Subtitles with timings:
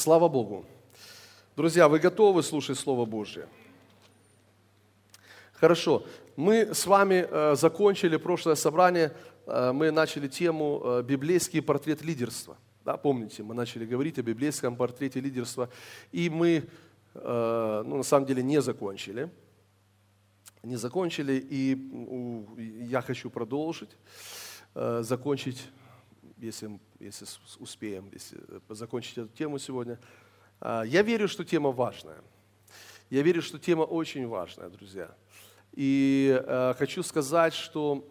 [0.00, 0.64] Слава Богу.
[1.56, 3.46] Друзья, вы готовы слушать Слово Божье?
[5.52, 6.04] Хорошо.
[6.36, 9.12] Мы с вами э, закончили прошлое собрание,
[9.46, 12.56] э, мы начали тему э, «Библейский портрет лидерства».
[12.82, 15.68] Да, помните, мы начали говорить о библейском портрете лидерства,
[16.12, 16.64] и мы,
[17.12, 19.28] ну, на самом деле, не закончили.
[20.62, 21.76] Не закончили, и
[22.88, 23.90] я хочу продолжить,
[24.74, 25.68] закончить,
[26.40, 27.26] если, если
[27.58, 28.38] успеем, если
[28.68, 29.98] закончить эту тему сегодня.
[30.60, 32.22] Я верю, что тема важная.
[33.10, 35.14] Я верю, что тема очень важная, друзья.
[35.72, 38.08] И э, хочу сказать, что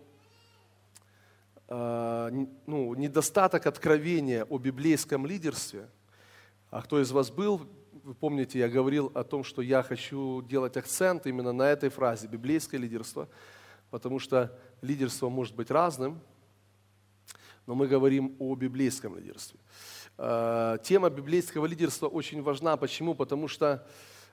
[1.68, 5.90] э, ну, недостаток откровения о библейском лидерстве,
[6.70, 7.62] а кто из вас был,
[8.04, 12.27] вы помните, я говорил о том, что я хочу делать акцент именно на этой фразе
[12.27, 13.27] «библейское лидерство»,
[13.91, 16.21] потому что лидерство может быть разным,
[17.70, 19.59] но мы говорим о библейском лидерстве.
[20.18, 22.77] Э, тема библейского лидерства очень важна.
[22.77, 23.14] Почему?
[23.14, 23.86] Потому что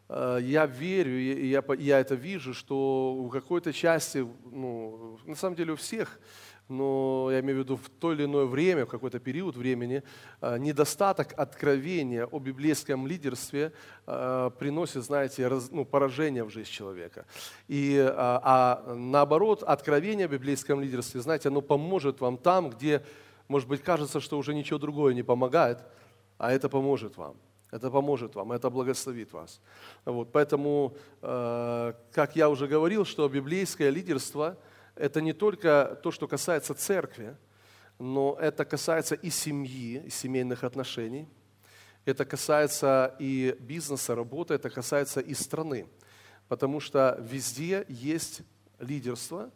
[0.09, 5.73] Э, я верю, я, я это вижу, что в какой-то части, ну, на самом деле
[5.73, 6.21] у всех,
[6.69, 10.03] но я имею в виду в то или иное время, в какой-то период времени,
[10.41, 13.73] э, недостаток откровения о библейском лидерстве
[14.05, 17.27] приносит, знаете, раз, ну, поражение в жизнь человека.
[17.66, 18.41] И, а,
[18.87, 23.03] а наоборот, откровение о библейском лидерстве, знаете, оно поможет вам там, где,
[23.49, 25.79] может быть, кажется, что уже ничего другое не помогает,
[26.39, 27.37] а это поможет вам.
[27.71, 29.61] Это поможет вам, это благословит вас.
[30.05, 34.57] Вот, поэтому, э, как я уже говорил, что библейское лидерство–
[34.95, 37.37] это не только то, что касается церкви,
[37.99, 41.29] но это касается и семьи, и семейных отношений.
[42.05, 45.88] Это касается и бизнеса, работы, это касается и страны.
[46.47, 48.43] Потому что везде есть
[48.79, 49.51] лидерство.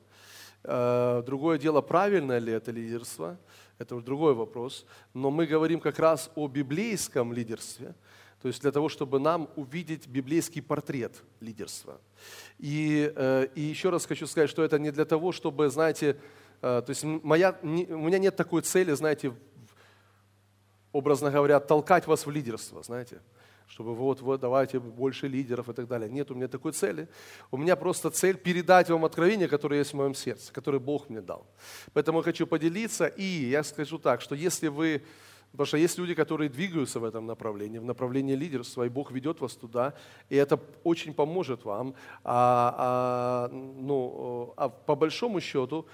[0.65, 3.39] Э, другое дело, правильное ли это лидерство–
[3.81, 4.85] это уже другой вопрос.
[5.15, 7.95] Но мы говорим как раз о библейском лидерстве,
[8.43, 11.99] то есть для того, чтобы нам увидеть библейский портрет лидерства.
[12.59, 16.19] И, э, и еще раз хочу сказать, что это не для того, чтобы, знаете,
[16.61, 19.35] э, то есть моя, у меня нет такой цели, знаете,
[20.93, 23.21] образно говоря, толкать вас в лидерство, знаете
[23.71, 26.11] чтобы вот, вот, давайте больше лидеров и так далее.
[26.11, 27.09] Нет у меня такой цели.
[27.53, 31.21] У меня просто цель передать вам откровение, которое есть в моем сердце, которое Бог мне
[31.21, 31.47] дал.
[31.93, 35.05] Поэтому я хочу поделиться, и я скажу так, что если вы,
[35.53, 39.41] потому что есть люди, которые двигаются в этом направлении, в направлении лидерства, и Бог ведет
[39.41, 39.95] вас туда,
[40.29, 41.95] и это очень поможет вам.
[42.25, 45.87] А, а, ну, а по большому счету,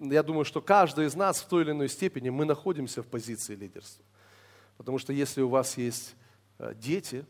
[0.00, 3.54] я думаю, что каждый из нас в той или иной степени мы находимся в позиции
[3.54, 4.02] лидерства.
[4.78, 6.16] Потому что если у вас есть
[6.74, 7.24] дети,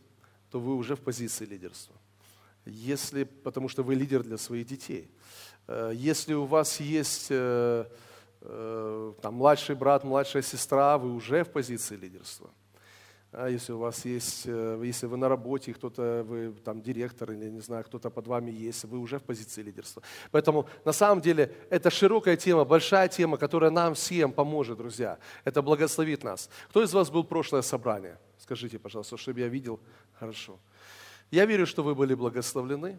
[0.50, 1.94] то вы уже в позиции лидерства.
[2.64, 5.10] Если, потому что вы лидер для своих детей.
[5.66, 7.84] Э, если у вас есть э,
[8.40, 12.50] там, младший брат, младшая сестра, вы уже в позиции лидерства.
[13.34, 17.60] А если у вас есть, если вы на работе, кто-то, вы там директор или не
[17.60, 20.02] знаю, кто-то под вами есть, вы уже в позиции лидерства.
[20.30, 25.18] Поэтому на самом деле это широкая тема, большая тема, которая нам всем поможет, друзья.
[25.44, 26.50] Это благословит нас.
[26.68, 28.18] Кто из вас был прошлое собрание?
[28.36, 29.80] Скажите, пожалуйста, чтобы я видел
[30.18, 30.58] хорошо.
[31.30, 32.98] Я верю, что вы были благословлены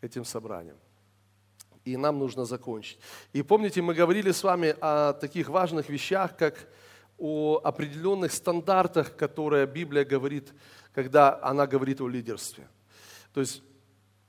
[0.00, 0.76] этим собранием.
[1.84, 3.00] И нам нужно закончить.
[3.32, 6.68] И помните, мы говорили с вами о таких важных вещах, как
[7.18, 10.52] о определенных стандартах, которые Библия говорит,
[10.94, 12.68] когда она говорит о лидерстве.
[13.34, 13.62] То есть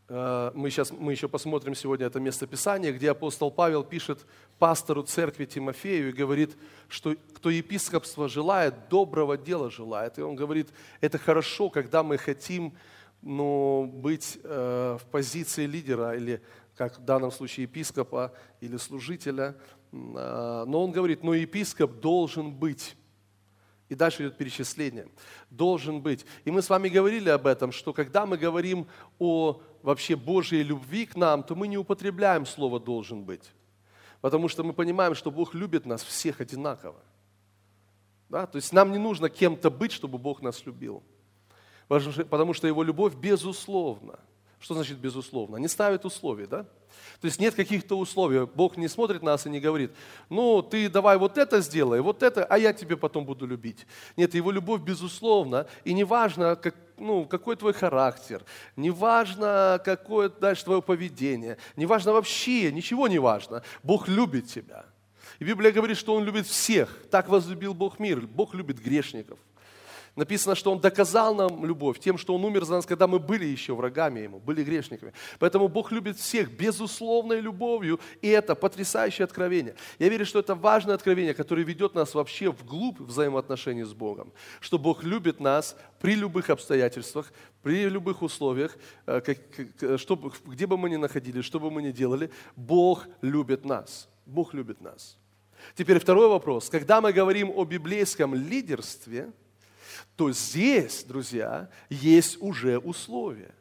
[0.10, 4.26] Э, мы, сейчас, мы еще посмотрим сегодня это местописание, где апостол Павел пишет
[4.58, 6.58] пастору церкви Тимофею и говорит,
[6.88, 10.18] что кто епископство желает, доброго дела желает.
[10.18, 12.74] И он говорит, это хорошо, когда мы хотим
[13.22, 16.42] ну, быть э, в позиции лидера или,
[16.76, 19.56] как в данном случае, епископа или служителя.
[19.92, 22.96] Э, но он говорит, но епископ должен быть
[23.90, 25.08] и дальше идет перечисление.
[25.50, 26.26] Должен быть.
[26.46, 31.08] И мы с вами говорили об этом, что когда мы говорим о вообще Божьей любви
[31.08, 33.52] к нам, то мы не употребляем слово «должен быть».
[34.22, 37.02] Потому что мы понимаем, что Бог любит нас всех одинаково.
[38.28, 38.46] Да?
[38.46, 41.02] То есть нам не нужно кем-то быть, чтобы Бог нас любил.
[41.88, 44.20] Потому что Его любовь безусловна.
[44.60, 45.58] Что значит безусловно?
[45.58, 46.66] Не ставит условий, да?
[47.22, 48.46] То есть нет каких-то условий.
[48.46, 49.92] Бог не смотрит на нас и не говорит,
[50.30, 53.86] ну, ты давай вот это сделай, вот это, а я тебе потом буду любить.
[54.16, 58.44] Нет, его любовь безусловно, и неважно, как, ну, какой твой характер,
[58.76, 63.64] неважно, какое дальше твое поведение, неважно вообще, ничего не важно.
[63.84, 64.86] Бог любит тебя.
[65.40, 66.98] И Библия говорит, что Он любит всех.
[67.10, 68.20] Так возлюбил Бог мир.
[68.22, 69.40] Бог любит грешников.
[70.20, 73.46] Написано, что Он доказал нам любовь тем, что Он умер за нас, когда мы были
[73.46, 75.14] еще врагами Ему, были грешниками.
[75.40, 79.76] Поэтому Бог любит всех безусловной любовью, и это потрясающее откровение.
[79.98, 84.34] Я верю, что это важное откровение, которое ведет нас вообще вглубь взаимоотношений с Богом.
[84.60, 87.32] Что Бог любит нас при любых обстоятельствах,
[87.64, 89.22] при любых условиях, э,
[89.96, 94.10] чтобы, где бы мы ни находились, что бы мы ни делали, Бог любит нас.
[94.26, 95.18] Бог любит нас.
[95.76, 96.70] Теперь второй вопрос.
[96.70, 99.32] Когда мы говорим о библейском лидерстве,
[100.20, 103.56] то здесь, друзья, есть уже условия.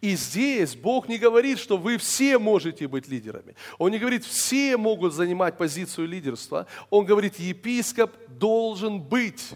[0.00, 3.54] И здесь Бог не говорит, что вы все можете быть лидерами.
[3.76, 6.66] Он не говорит, все могут занимать позицию лидерства.
[6.88, 9.50] Он говорит, епископ должен быть.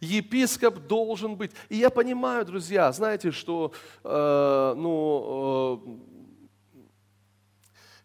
[0.00, 1.52] Епископ должен быть.
[1.68, 6.10] И я понимаю, друзья, знаете, что э, ну, э,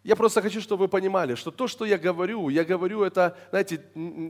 [0.06, 3.80] я просто хочу, чтобы вы понимали, что то, что я говорю, я говорю это, знаете,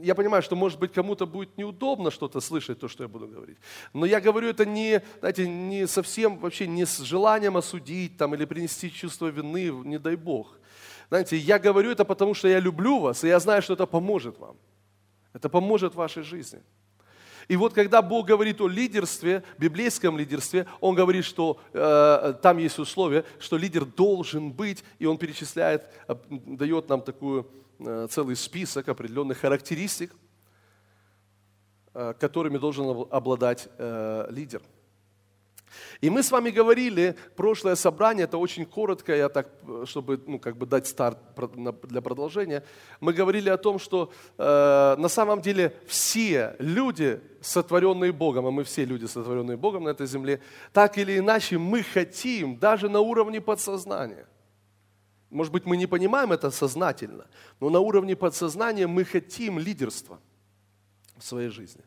[0.03, 3.57] я понимаю, что, может быть, кому-то будет неудобно что-то слышать, то, что я буду говорить.
[3.93, 8.45] Но я говорю это не, знаете, не совсем, вообще не с желанием осудить там, или
[8.45, 10.57] принести чувство вины, не дай Бог.
[11.09, 14.39] Знаете, я говорю это потому, что я люблю вас, и я знаю, что это поможет
[14.39, 14.57] вам.
[15.33, 16.59] Это поможет вашей жизни.
[17.47, 22.77] И вот когда Бог говорит о лидерстве, библейском лидерстве, Он говорит, что э, там есть
[22.77, 25.89] условия, что лидер должен быть, и Он перечисляет,
[26.29, 27.47] дает нам такую
[27.79, 30.13] э, целый список определенных характеристик,
[31.93, 34.61] э, которыми должен обладать э, лидер.
[36.01, 39.49] И мы с вами говорили, прошлое собрание, это очень коротко, я так,
[39.85, 41.17] чтобы ну, как бы дать старт
[41.83, 42.63] для продолжения,
[42.99, 48.63] мы говорили о том, что э, на самом деле все люди, сотворенные Богом, а мы
[48.63, 50.39] все люди, сотворенные Богом на этой земле,
[50.71, 54.27] так или иначе мы хотим, даже на уровне подсознания,
[55.29, 57.25] может быть, мы не понимаем это сознательно,
[57.59, 60.19] но на уровне подсознания мы хотим лидерства
[61.17, 61.81] в своей жизни.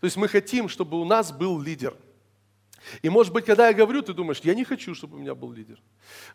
[0.00, 1.94] То есть мы хотим, чтобы у нас был лидер–
[3.02, 5.52] и может быть, когда я говорю, ты думаешь, я не хочу, чтобы у меня был
[5.52, 5.80] лидер.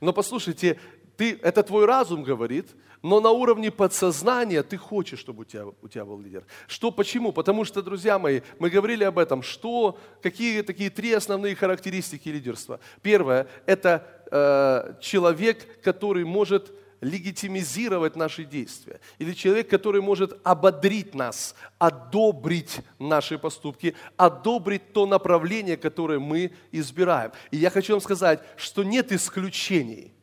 [0.01, 0.79] Но послушайте,
[1.17, 5.87] ты, это твой разум говорит, но на уровне подсознания ты хочешь, чтобы у тебя, у
[5.87, 6.45] тебя был лидер.
[6.67, 7.31] Что, почему?
[7.31, 12.79] Потому что, друзья мои, мы говорили об этом, что, какие такие три основные характеристики лидерства.
[13.01, 18.99] Первое– это э, человек, который может легитимизировать наши действия.
[19.17, 27.31] Или человек, который может ободрить нас, одобрить наши поступки, одобрить то направление, которое мы избираем.
[27.51, 30.13] И я хочу вам сказать, что нет исключений.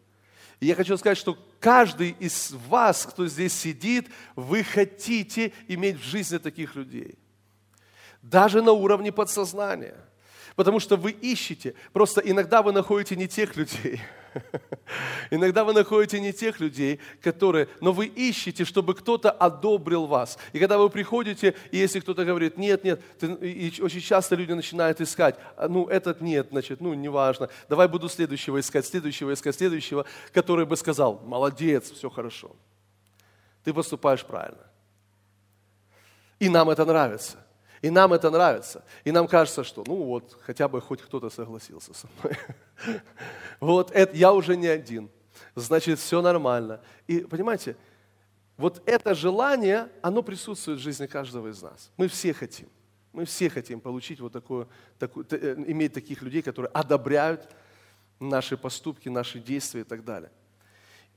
[0.60, 6.38] Я хочу сказать, что каждый из вас, кто здесь сидит, вы хотите иметь в жизни
[6.38, 7.18] таких людей.
[8.22, 9.96] Даже на уровне подсознания.
[10.56, 11.74] Потому что вы ищете.
[11.92, 14.00] Просто иногда вы находите не тех людей–
[15.30, 20.38] Иногда вы находите не тех людей, которые, но вы ищете, чтобы кто-то одобрил вас.
[20.52, 24.52] И когда вы приходите, и если кто-то говорит, нет, нет, ты, и очень часто люди
[24.52, 29.56] начинают искать, «А, ну этот нет, значит, ну неважно, давай буду следующего искать, следующего искать,
[29.56, 32.54] следующего, который бы сказал, молодец, все хорошо.
[33.64, 34.64] Ты поступаешь правильно.
[36.38, 37.38] И нам это нравится.
[37.86, 38.82] И нам это нравится.
[39.04, 42.36] И нам кажется, что ну вот, хотя бы хоть кто-то согласился со мной.
[43.60, 45.08] Вот это, я уже не один.
[45.54, 46.80] Значит, все нормально.
[47.06, 47.76] И понимаете,
[48.56, 51.92] вот это желание, оно присутствует в жизни каждого из нас.
[51.96, 52.68] Мы все хотим.
[53.12, 54.66] Мы все хотим получить вот такое,
[54.98, 57.48] такую, э, иметь таких людей, которые одобряют
[58.18, 60.32] наши поступки, наши действия и так далее.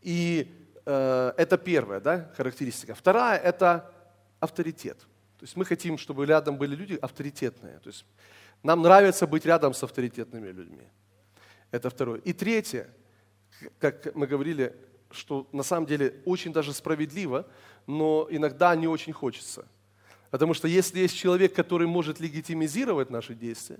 [0.03, 0.55] И
[0.85, 2.93] э, это первая да, характеристика.
[2.93, 3.91] Вторая– это
[4.39, 5.07] авторитет.
[5.39, 7.79] То есть мы хотим, чтобы рядом были люди авторитетные.
[7.79, 8.05] То есть
[8.61, 10.87] нам нравится быть рядом с авторитетными людьми.
[11.71, 12.19] Это второе.
[12.19, 12.89] И третье,
[13.79, 14.75] как мы говорили,
[15.11, 17.47] что на самом деле очень даже справедливо,
[17.87, 19.65] но иногда не очень хочется.
[20.29, 23.79] Потому что если есть человек, который может легитимизировать наши действия,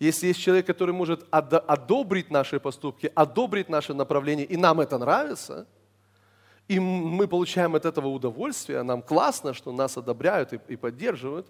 [0.00, 5.68] если есть человек, который может одобрить наши поступки, одобрить наше направление, и нам это нравится–
[6.68, 11.46] и мы получаем от этого удовольствие, нам классно, что нас одобряют и, поддерживают,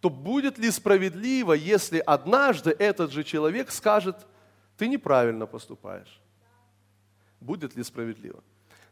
[0.00, 4.16] то будет ли справедливо, если однажды этот же человек скажет,
[4.76, 6.20] ты неправильно поступаешь?
[7.40, 8.42] Будет ли справедливо?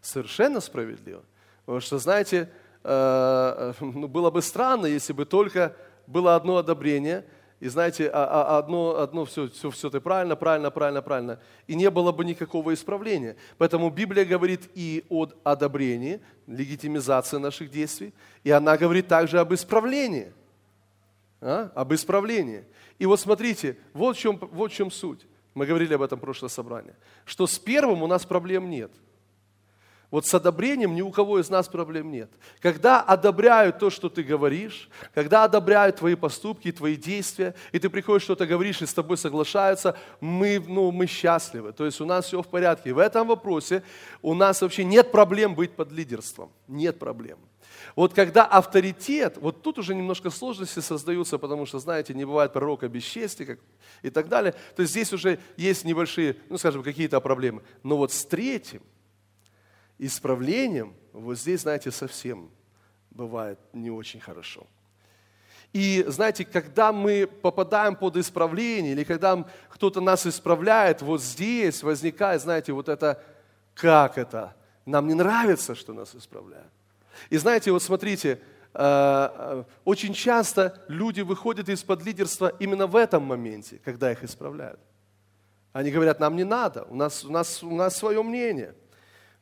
[0.00, 1.22] Совершенно справедливо.
[1.64, 2.50] Потому что, знаете,
[2.82, 5.76] э, ну, было бы странно, если бы только
[6.06, 7.24] было одно одобрение–
[7.62, 11.38] и знаете, а, а, одно, одно все, все, все ты правильно, правильно, правильно, правильно.
[11.68, 13.36] И не было бы никакого исправления.
[13.56, 20.32] Поэтому Библия говорит и о одобрении, легитимизации наших действий, и она говорит также об исправлении.
[21.40, 21.70] А?
[21.76, 22.64] Об исправлении.
[22.98, 25.24] И вот смотрите, вот в, чем, вот в чем суть.
[25.54, 26.96] Мы говорили об этом в прошлое собрание.
[27.24, 28.90] Что с первым у нас проблем нет.
[30.12, 32.30] Вот с одобрением ни у кого из нас проблем нет.
[32.60, 38.24] Когда одобряют то, что ты говоришь, когда одобряют твои поступки, твои действия, и ты приходишь,
[38.24, 41.72] что-то говоришь, и с тобой соглашаются, мы, ну, мы счастливы.
[41.72, 42.90] То есть у нас все в порядке.
[42.90, 43.82] И в этом вопросе
[44.20, 46.52] у нас вообще нет проблем быть под лидерством.
[46.68, 47.38] Нет проблем.
[47.96, 52.86] Вот когда авторитет, вот тут уже немножко сложности создаются, потому что, знаете, не бывает пророка
[52.86, 53.60] без чести как,
[54.02, 54.52] и так далее.
[54.76, 57.62] То есть здесь уже есть небольшие, ну, скажем, какие-то проблемы.
[57.82, 58.82] Но вот с третьим,
[60.06, 62.50] исправлением, вот здесь, знаете, совсем
[63.10, 64.66] бывает не очень хорошо.
[65.72, 72.42] И знаете, когда мы попадаем под исправление, или когда кто-то нас исправляет, вот здесь возникает,
[72.42, 73.22] знаете, вот это,
[73.74, 74.54] как это?
[74.84, 76.70] Нам не нравится, что нас исправляют.
[77.30, 78.40] И знаете, вот смотрите,
[78.74, 84.80] э, э, очень часто люди выходят из-под лидерства именно в этом моменте, когда их исправляют.
[85.72, 88.74] Они говорят, нам не надо, у нас, у нас, у нас свое мнение–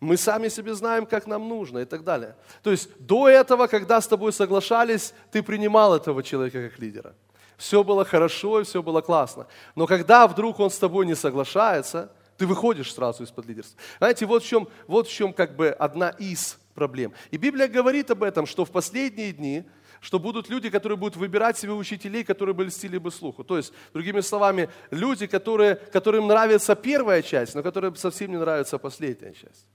[0.00, 2.35] мы сами себе знаем, как нам нужно и так далее.
[2.62, 7.14] То есть до этого, когда с тобой соглашались, ты принимал этого человека как лидера.
[7.59, 9.47] Все было хорошо и все было классно.
[9.75, 13.78] Но когда вдруг он с тобой не соглашается, ты выходишь сразу из-под лидерства.
[13.99, 17.12] Знаете, вот в чем, вот в чем как бы одна из проблем.
[17.30, 19.64] И Библия говорит об этом, что в последние дни
[20.00, 23.45] что будут люди, которые будут выбирать себе учителей, которые бы льстили бы слуху.
[23.45, 28.78] То есть, другими словами, люди, которые, которым нравится первая часть, но которым совсем не нравится
[28.78, 29.66] последняя часть.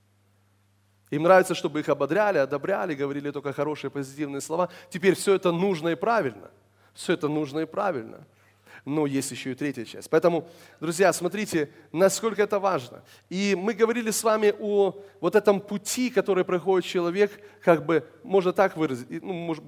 [1.12, 4.70] Им нравится, чтобы их ободряли, одобряли, говорили только хорошие, позитивные слова.
[4.90, 6.50] Теперь все это нужно и правильно.
[6.94, 8.26] Все это нужно и правильно.
[8.86, 10.10] Но есть еще и третья часть.
[10.10, 10.48] Поэтому,
[10.80, 13.04] друзья, смотрите, насколько это важно.
[13.30, 17.32] И мы говорили с вами о вот этом пути, который проходит человек,
[17.62, 19.64] как бы, можно так выразить, ну, может,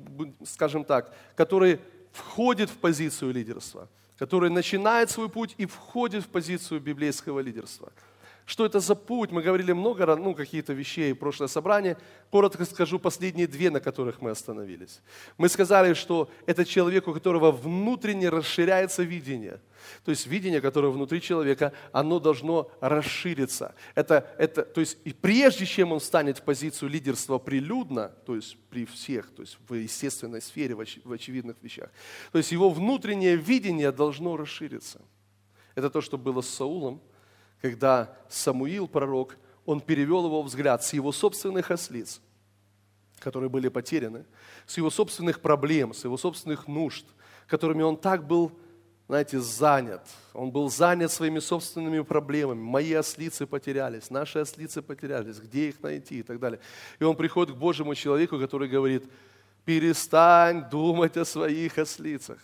[0.45, 1.79] скажем так, который
[2.11, 3.87] входит в позицию лидерства,
[4.19, 7.91] который начинает свой путь и входит в позицию библейского лидерства–
[8.47, 9.31] что это за путь?
[9.31, 11.97] Мы говорили много, ну, какие-то вещей в прошлое собрание.
[12.31, 15.01] Коротко скажу последние две, на которых мы остановились.
[15.37, 19.59] Мы сказали, что это человек, у которого внутренне расширяется видение.
[20.05, 23.75] То есть видение, которое внутри человека, оно должно расшириться.
[23.95, 28.55] Это, это, то есть и прежде чем он станет в позицию лидерства прилюдно, то есть
[28.69, 31.89] при всех, то есть в естественной сфере, в, оч, в очевидных вещах,
[32.31, 35.01] то есть его внутреннее видение должно расшириться.
[35.75, 37.01] Это то, что было с Саулом,
[37.61, 42.21] когда Самуил, пророк, он перевел его взгляд с его собственных ослиц,
[43.19, 44.25] которые были потеряны,
[44.65, 47.05] с его собственных проблем, с его собственных нужд,
[47.47, 48.51] которыми он так был,
[49.07, 50.01] знаете, занят.
[50.33, 52.59] Он был занят своими собственными проблемами.
[52.59, 56.59] Мои ослицы потерялись, наши ослицы потерялись, где их найти и так далее.
[56.99, 59.03] И он приходит к Божьему человеку, который говорит,
[59.65, 62.39] перестань думать о своих ослицах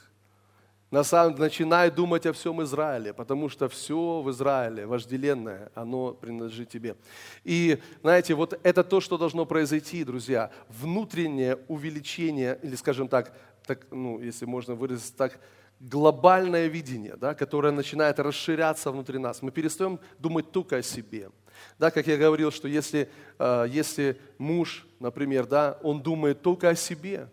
[0.94, 6.70] на самом, начинай думать о всем Израиле, потому что все в Израиле вожделенное, оно принадлежит
[6.70, 6.96] тебе.
[7.44, 13.36] И знаете, вот это то, что должно произойти, друзья, внутреннее увеличение, или скажем так,
[13.66, 15.40] так ну, если можно выразить так,
[15.80, 19.42] глобальное видение, да, которое начинает расширяться внутри нас.
[19.42, 21.32] Мы перестаем думать только о себе.
[21.80, 23.10] Да, как я говорил, что если,
[23.40, 27.30] э, если муж, например, да, он думает только о себе,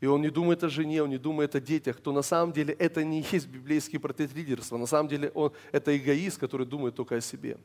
[0.00, 2.74] и он не думает о жене, он не думает о детях, то на самом деле
[2.74, 4.76] это не есть библейский портрет лидерства.
[4.76, 7.58] На самом деле он, это эгоист, который думает только о себе.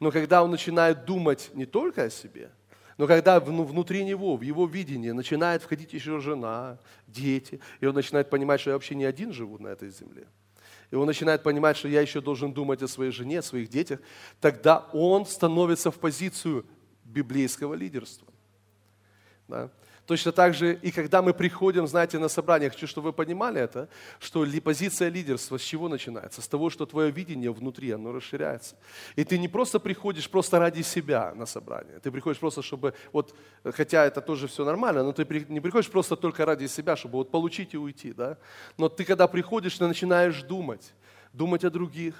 [0.00, 2.50] Но когда он начинает думать не только о себе,
[2.96, 8.30] но когда внутри него, в его видении начинает входить еще жена, дети, и он начинает
[8.30, 10.26] понимать, что я вообще не один живу на этой земле,
[10.90, 14.00] и он начинает понимать, что я еще должен думать о своей жене, о своих детях,
[14.40, 16.64] тогда он становится в позицию
[17.04, 18.28] библейского лидерства.
[19.48, 19.70] Да?
[20.06, 23.88] Точно так же и когда мы приходим, знаете, на собрание, хочу, чтобы вы понимали это,
[24.20, 26.40] что позиция лидерства с чего начинается?
[26.40, 28.76] С того, что твое видение внутри, оно расширяется.
[29.16, 33.34] И ты не просто приходишь просто ради себя на собрание, ты приходишь просто, чтобы, вот,
[33.64, 37.32] хотя это тоже все нормально, но ты не приходишь просто только ради себя, чтобы вот
[37.32, 38.38] получить и уйти, да?
[38.78, 40.94] Но ты когда приходишь, ты начинаешь думать,
[41.32, 42.14] думать о других,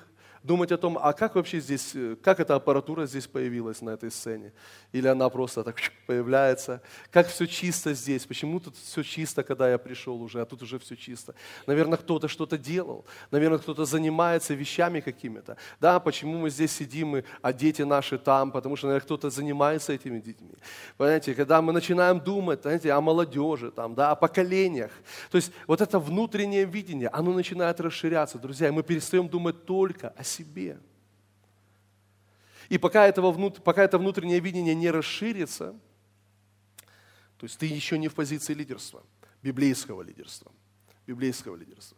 [0.46, 4.10] думать о том, а как вообще здесь, э, как эта аппаратура здесь появилась на этой
[4.10, 4.52] сцене?
[4.92, 5.76] Или она просто так
[6.06, 6.80] появляется?
[7.10, 8.24] Как все чисто здесь?
[8.24, 11.34] Почему тут все чисто, когда я пришел уже, а тут уже все чисто?
[11.66, 13.04] Наверное, кто-то что-то делал.
[13.30, 15.56] Наверное, кто-то занимается вещами какими-то.
[15.80, 18.52] Да, почему мы здесь сидим, а дети наши там?
[18.52, 20.54] Потому что, наверное, кто-то занимается этими детьми.
[20.96, 24.92] Понимаете, когда мы начинаем думать, знаете, о молодежи, там, да, о поколениях.
[25.30, 28.38] То есть вот это внутреннее видение, оно начинает расширяться.
[28.38, 30.35] Друзья, мы перестаем думать только о себе.
[32.68, 35.74] И пока, этого, пока это внутреннее видение не расширится,
[37.38, 39.02] то есть ты еще не в позиции лидерства,
[39.42, 40.50] библейского лидерства,
[41.06, 41.96] библейского лидерства.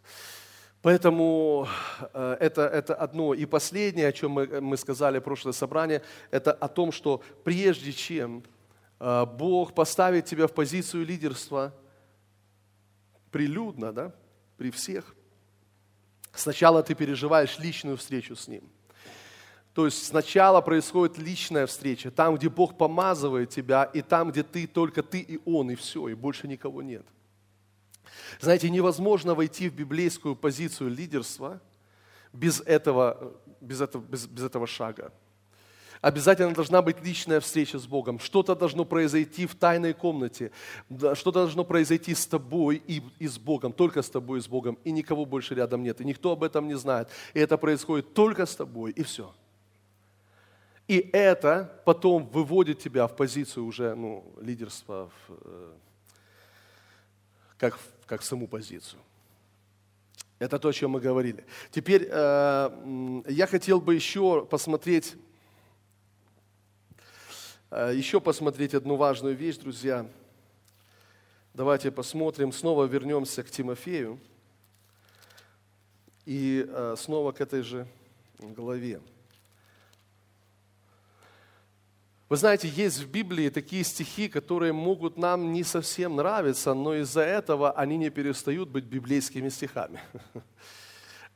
[0.83, 1.67] Поэтому
[2.13, 3.35] э, это, это одно.
[3.35, 7.93] И последнее, о чем мы, мы сказали в прошлое собрание, это о том, что прежде
[7.93, 8.45] чем
[9.01, 11.75] э, Бог поставит тебя в позицию лидерства
[13.31, 14.15] прилюдно, да,
[14.57, 15.17] при всех,
[16.39, 18.63] сначала ты переживаешь личную встречу с Ним.
[19.75, 24.67] То есть сначала происходит личная встреча, там, где Бог помазывает тебя, и там, где ты,
[24.67, 27.07] только ты и Он, и все, и больше никого нет–
[28.41, 31.61] знаете, невозможно войти в библейскую позицию лидерства
[32.33, 35.13] без этого, без этого, без, без этого шага.
[36.01, 38.19] Обязательно должна быть личная встреча с Богом.
[38.19, 40.51] Что-то должно произойти в тайной комнате.
[40.89, 43.73] Что-то должно произойти с тобой и, и с Богом.
[43.73, 44.79] Только с тобой и с Богом.
[44.85, 46.01] И никого больше рядом нет.
[46.01, 47.09] И никто об этом не знает.
[47.35, 48.93] И это происходит только с тобой.
[48.93, 49.35] И все.
[50.87, 55.71] И это потом выводит тебя в позицию уже ну, лидерства, в, э,
[57.59, 59.01] как в как саму позицию.
[60.39, 61.45] Это то, о чем мы говорили.
[61.71, 65.17] Теперь э, я хотел бы еще посмотреть,
[67.71, 70.07] еще посмотреть одну важную вещь, друзья.
[71.53, 74.19] Давайте посмотрим, снова вернемся к Тимофею
[76.25, 77.87] и э, снова к этой же
[78.39, 79.01] главе.
[82.29, 87.23] Вы знаете, есть в Библии такие стихи, которые могут нам не совсем нравиться, но из-за
[87.23, 90.01] этого они не перестают быть библейскими стихами.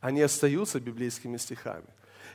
[0.00, 1.86] Они остаются библейскими стихами.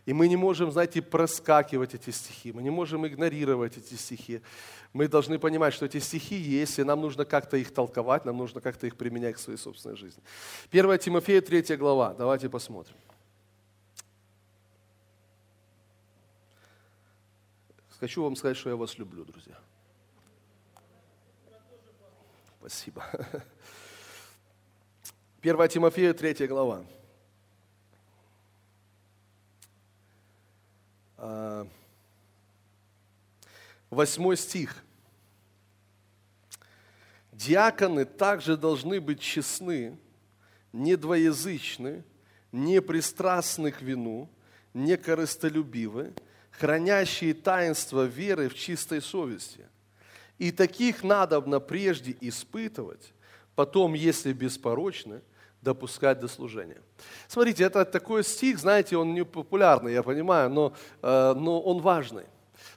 [0.07, 4.41] И мы не можем, знаете, проскакивать эти стихи, мы не можем игнорировать эти стихи.
[4.93, 8.61] Мы должны понимать, что эти стихи есть, и нам нужно как-то их толковать, нам нужно
[8.61, 10.23] как-то их применять к своей собственной жизни.
[10.71, 12.95] 1 Тимофея, 3 глава, давайте посмотрим.
[17.99, 19.59] Хочу вам сказать, что я вас люблю, друзья.
[22.61, 23.03] Спасибо.
[25.41, 26.85] 1 Тимофея, 3 глава.
[33.89, 34.83] Восьмой стих.
[37.31, 39.97] Диаконы также должны быть честны,
[40.73, 42.03] не двоязычны,
[42.51, 44.29] не пристрастны к вину,
[44.73, 46.13] не корыстолюбивы,
[46.51, 49.67] хранящие таинство веры в чистой совести.
[50.37, 53.13] И таких надобно прежде испытывать,
[53.55, 55.21] потом, если беспорочны,
[55.67, 56.81] допускать до служения.
[57.27, 62.23] Смотрите, это такой стих, знаете, он не популярный, я понимаю, но, э, но он важный.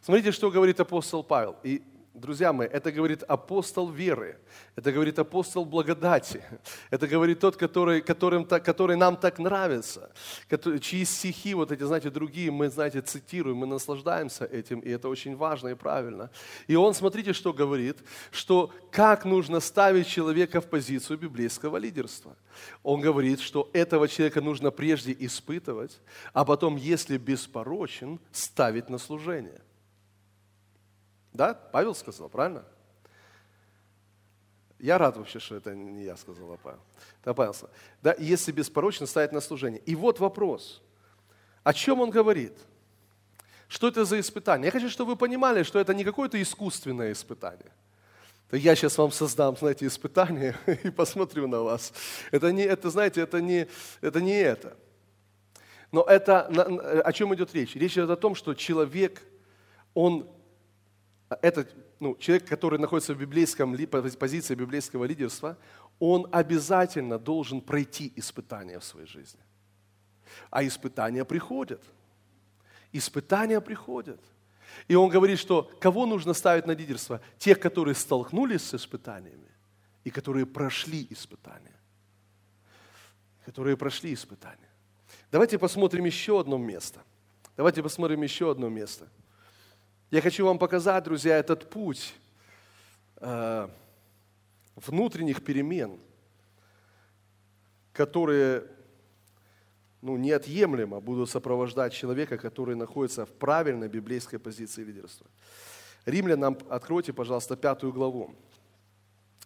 [0.03, 1.55] Смотрите, что говорит апостол Павел.
[1.63, 4.37] И Друзья мои, это говорит апостол веры,
[4.75, 6.43] это говорит апостол благодати,
[6.91, 10.11] это говорит тот, который, которым, который нам так нравится,
[10.49, 15.09] который, чьи стихи, вот эти, знаете, другие, мы, знаете, цитируем, мы наслаждаемся этим, и это
[15.09, 16.31] очень важно и правильно.
[16.67, 17.99] И он, смотрите, что говорит,
[18.33, 22.37] что как нужно ставить человека в позицию библейского лидерства.
[22.83, 26.01] Он говорит, что этого человека нужно прежде испытывать,
[26.33, 29.61] а потом, если беспорочен, ставить на служение.
[31.41, 32.67] Да, Павел сказал, правильно?
[34.79, 36.81] Я рад вообще, что это не я сказал, а Павел.
[37.23, 37.75] Это Павел сказал.
[38.03, 39.81] Да, если беспорочно ставить на служение.
[39.87, 40.83] И вот вопрос.
[41.63, 42.53] О чем он говорит?
[43.69, 44.67] Что это за испытание?
[44.67, 47.73] Я хочу, чтобы вы понимали, что это не какое-то искусственное испытание.
[48.53, 51.95] Я сейчас вам создам, знаете, испытание и посмотрю на вас.
[52.33, 53.67] Это, не, это знаете, это не,
[54.03, 54.77] это не это.
[55.91, 56.43] Но это,
[57.03, 57.77] о чем идет речь?
[57.77, 59.23] Речь идет о том, что человек,
[59.95, 60.29] он
[61.31, 65.57] а этот ну, человек, который находится в библейском позиции библейского лидерства,
[66.01, 69.41] он обязательно должен пройти испытания в своей жизни.
[70.51, 71.83] А испытания приходят.
[72.93, 74.21] Испытания приходят.
[74.89, 77.21] И он говорит, что кого нужно ставить на лидерство?
[77.39, 79.51] Тех, которые столкнулись с испытаниями
[80.03, 81.79] и которые прошли испытания.
[83.45, 84.69] Которые прошли испытания.
[85.31, 87.03] Давайте посмотрим еще одно место.
[87.57, 89.09] Давайте посмотрим еще одно место–
[90.11, 92.15] я хочу вам показать, друзья, этот путь
[93.17, 93.69] э,
[94.75, 96.01] внутренних перемен,
[97.93, 98.65] которые
[100.03, 105.27] ну, неотъемлемо будут сопровождать человека, который находится в правильной библейской позиции лидерства.
[106.07, 108.35] Римлянам, откройте, пожалуйста, пятую главу.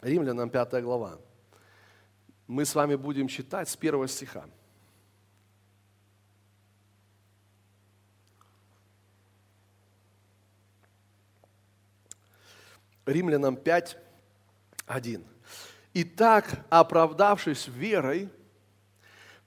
[0.00, 1.18] Римлянам пятая глава.
[2.46, 4.44] Мы с вами будем читать с первого стиха.
[13.06, 13.96] Римлянам 5,
[14.86, 15.24] 1.
[15.94, 18.28] Итак, оправдавшись верой,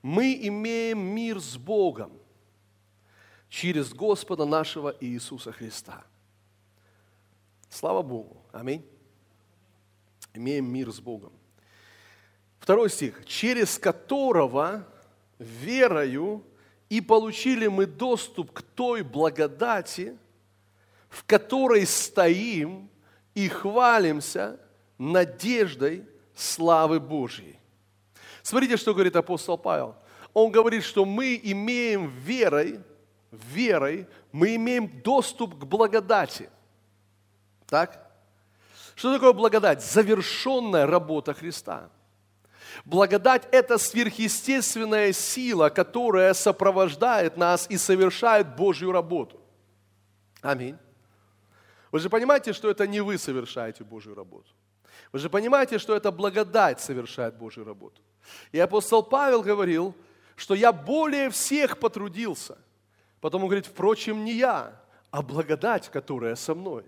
[0.01, 2.11] мы имеем мир с Богом
[3.49, 6.03] через Господа нашего Иисуса Христа.
[7.69, 8.45] Слава Богу.
[8.51, 8.85] Аминь.
[10.33, 11.33] Имеем мир с Богом.
[12.59, 13.25] Второй стих.
[13.25, 14.87] Через которого
[15.39, 16.43] верою
[16.89, 20.17] и получили мы доступ к той благодати,
[21.09, 22.89] в которой стоим
[23.37, 24.59] и хвалимся
[24.97, 26.03] надеждой
[26.35, 27.59] славы Божьей.
[28.41, 29.95] Смотрите, что говорит апостол Павел.
[30.33, 32.81] Он говорит, что мы имеем верой,
[33.29, 36.49] верой, мы имеем доступ к благодати.
[37.67, 38.09] Так?
[38.95, 39.83] Что такое благодать?
[39.83, 41.91] Завершенная работа Христа.
[42.85, 49.39] Благодать– это сверхъестественная сила, которая сопровождает нас и совершает Божью работу.
[50.41, 50.75] Аминь.
[51.97, 54.51] Вы же понимаете, что это не вы совершаете Божью работу.
[55.11, 57.99] Вы же понимаете, что это благодать совершает Божью работу.
[58.51, 59.95] И апостол Павел говорил,
[60.35, 62.59] что я более всех потрудился.
[63.19, 64.79] Потом он говорит, впрочем, не я,
[65.09, 66.83] а благодать, которая со мной.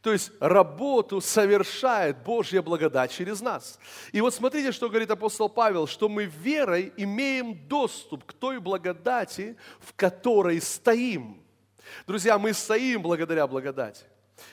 [0.00, 3.78] То есть работу совершает Божья благодать через нас.
[4.10, 9.58] И вот смотрите, что говорит апостол Павел, что мы верой имеем доступ к той благодати,
[9.80, 11.42] в которой стоим.
[12.06, 14.06] Друзья, мы стоим благодаря благодати.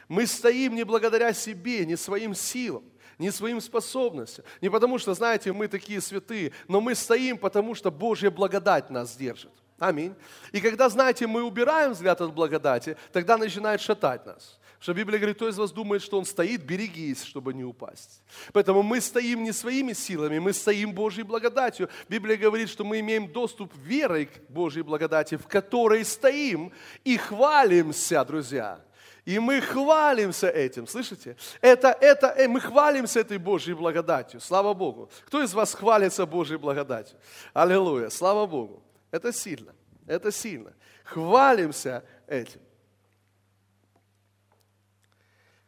[0.08, 2.84] Мы стоим не благодаря себе, не своим силам,
[3.17, 7.91] не своим способностям, не потому что, знаете, мы такие святые, но мы стоим, потому что
[7.91, 9.52] Божья благодать нас держит.
[9.80, 10.15] Аминь.
[10.52, 14.60] И когда, знаете, мы убираем взгляд от благодати, тогда начинает шатать нас.
[14.80, 18.21] Что Библия говорит, кто из вас думает, что он стоит, берегись, чтобы не упасть.
[18.54, 21.89] Поэтому мы стоим не своими силами, мы стоим Божьей благодатью.
[22.08, 26.71] Библия говорит, что мы имеем доступ верой к Божьей благодати, в которой стоим
[27.04, 28.80] и хвалимся, друзья.
[29.28, 31.36] И мы хвалимся этим, слышите?
[31.60, 35.10] Это, это, э, мы хвалимся этой Божьей благодатью, слава Богу.
[35.26, 37.20] Кто из вас хвалится Божьей благодатью?
[37.54, 38.82] Аллилуйя, слава Богу.
[39.12, 40.74] Это сильно, это сильно.
[41.04, 42.62] Хвалимся этим.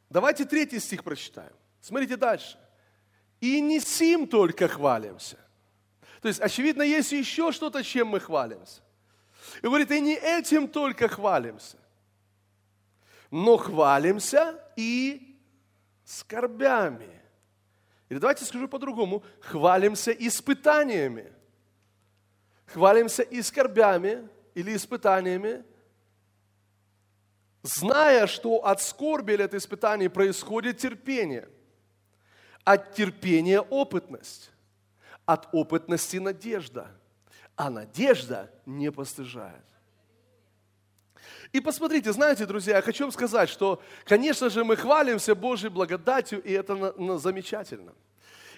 [0.10, 1.52] Давайте третий стих прочитаем.
[1.82, 2.58] Смотрите дальше.
[3.42, 5.38] И не сим только хвалимся.
[6.22, 8.80] То есть, очевидно, есть еще что-то, чем мы хвалимся.
[9.62, 11.76] И говорит, и не этим только хвалимся
[13.32, 15.38] но хвалимся и
[16.04, 17.22] скорбями.
[18.10, 21.32] Или давайте скажу по-другому, хвалимся испытаниями.
[22.66, 25.64] Хвалимся и скорбями или испытаниями,
[27.64, 31.48] зная, что от скорби или от испытаний происходит терпение.
[32.64, 34.52] От терпения опытность,
[35.26, 36.92] от опытности надежда,
[37.56, 39.66] а надежда не постыжает.
[41.52, 46.42] И посмотрите, знаете, друзья, я хочу вам сказать, что, конечно же, мы хвалимся Божьей благодатью,
[46.44, 47.94] и это замечательно.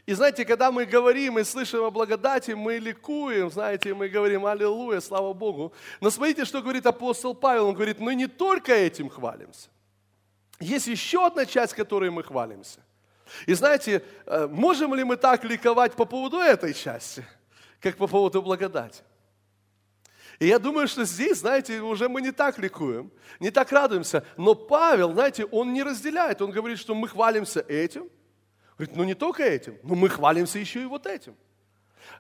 [0.06, 5.00] И знаете, когда мы говорим и слышим о благодати, мы ликуем, знаете, мы говорим «Аллилуйя,
[5.00, 5.74] слава Богу».
[6.02, 7.68] Но смотрите, что говорит апостол Павел.
[7.68, 9.70] Он говорит, мы не только этим хвалимся.
[10.60, 12.80] Есть еще одна часть, которой мы хвалимся.
[13.46, 17.26] И знаете, э, можем ли мы так ликовать по поводу этой части,
[17.80, 19.04] как по поводу благодати?
[20.42, 24.26] И я думаю, что здесь, знаете, уже мы не так ликуем, не так радуемся.
[24.38, 26.42] Но Павел, знаете, он не разделяет.
[26.42, 28.10] Он говорит, что мы хвалимся этим.
[28.76, 31.36] Говорит, ну не только этим, но мы хвалимся еще и вот этим.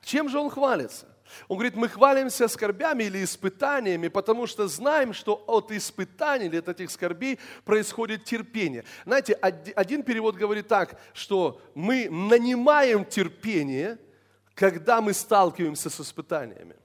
[0.03, 1.07] Чем же он хвалится?
[1.47, 6.69] Он говорит, мы хвалимся скорбями или испытаниями, потому что знаем, что от испытаний или от
[6.69, 8.83] этих скорбей происходит терпение.
[9.03, 13.97] Знаете, один перевод говорит так, что мы нанимаем терпение,
[14.53, 16.75] когда мы сталкиваемся с испытаниями.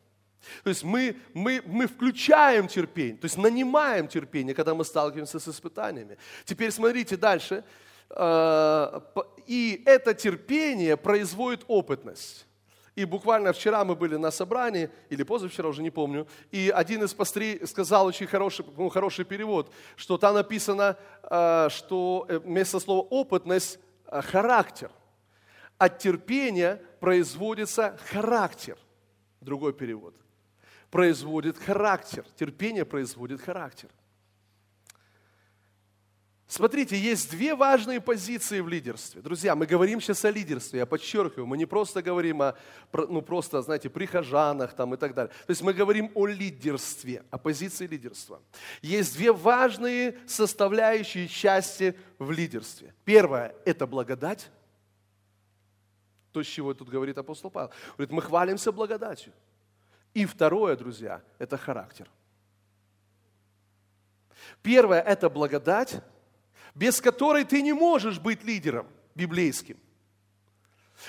[0.62, 5.48] То есть мы, мы, мы включаем терпение, то есть нанимаем терпение, когда мы сталкиваемся с
[5.48, 6.16] испытаниями.
[6.44, 7.64] Теперь смотрите дальше.
[8.10, 9.02] А,
[9.46, 12.46] и это терпение производит опытность.
[12.94, 17.12] И буквально вчера мы были на собрании, или позавчера, уже не помню, и один из
[17.12, 23.02] пастырей сказал очень хороший, ну, хороший перевод, что там написано, а, что э, вместо слова
[23.10, 23.78] опытность–
[24.10, 24.90] характер.
[25.78, 28.78] От терпения производится характер.
[29.40, 30.14] Другой перевод
[30.90, 32.24] производит характер.
[32.36, 33.90] Терпение производит характер.
[36.48, 39.20] Смотрите, есть две важные позиции в лидерстве.
[39.20, 42.54] Друзья, мы говорим сейчас о лидерстве, я подчеркиваю, мы не просто говорим о,
[42.92, 45.34] ну просто, знаете, прихожанах там и так далее.
[45.46, 48.40] То есть мы говорим о лидерстве, о позиции лидерства.
[48.80, 52.94] Есть две важные составляющие части в лидерстве.
[53.04, 54.48] Первое– это благодать.
[56.30, 57.72] То, с чего тут говорит апостол Павел.
[57.96, 59.32] Говорит, мы хвалимся благодатью.
[60.16, 62.08] И второе, друзья, это характер.
[64.62, 66.02] Первое– это благодать,
[66.74, 69.76] без которой ты не можешь быть лидером библейским.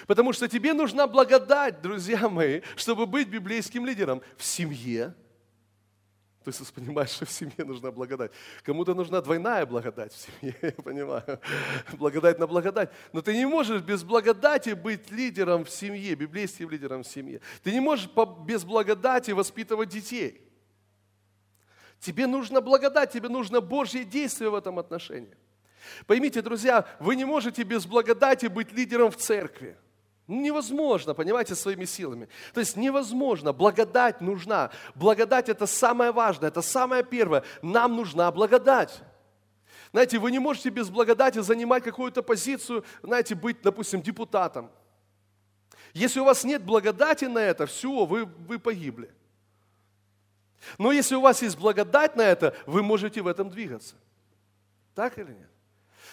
[0.08, 5.16] Потому что тебе нужна благодать, друзья мои, чтобы быть библейским лидером в семье,
[6.48, 8.32] То есть понимаешь, что в семье нужна благодать.
[8.64, 11.42] Кому-то нужна двойная благодать в семье, я понимаю.
[11.92, 12.90] Благодать на благодать.
[13.12, 17.42] Но ты не можешь без благодати быть лидером в семье, библейским лидером в семье.
[17.64, 18.10] Ты не можешь
[18.46, 20.42] без благодати воспитывать детей.
[22.00, 25.36] Тебе нужна благодать, тебе нужно Божье действие в этом отношении.
[26.06, 29.76] Поймите, друзья, вы не можете без благодати быть лидером в церкви.
[30.28, 32.28] Невозможно, понимаете, своими силами.
[32.54, 33.54] То есть невозможно.
[33.54, 34.72] Благодать нужна.
[34.94, 37.44] Благодать это самое важное, это самое первое.
[37.62, 39.02] Нам нужна благодать.
[39.94, 44.70] Знаете, вы не можете без благодати занимать какую-то позицию, знаете, быть, допустим, депутатом.
[45.94, 49.10] Если у вас нет благодати на это, все, вы, вы погибли.
[50.78, 53.96] Но если у вас есть благодать на это, вы можете в этом двигаться.
[54.94, 55.50] Так или нет?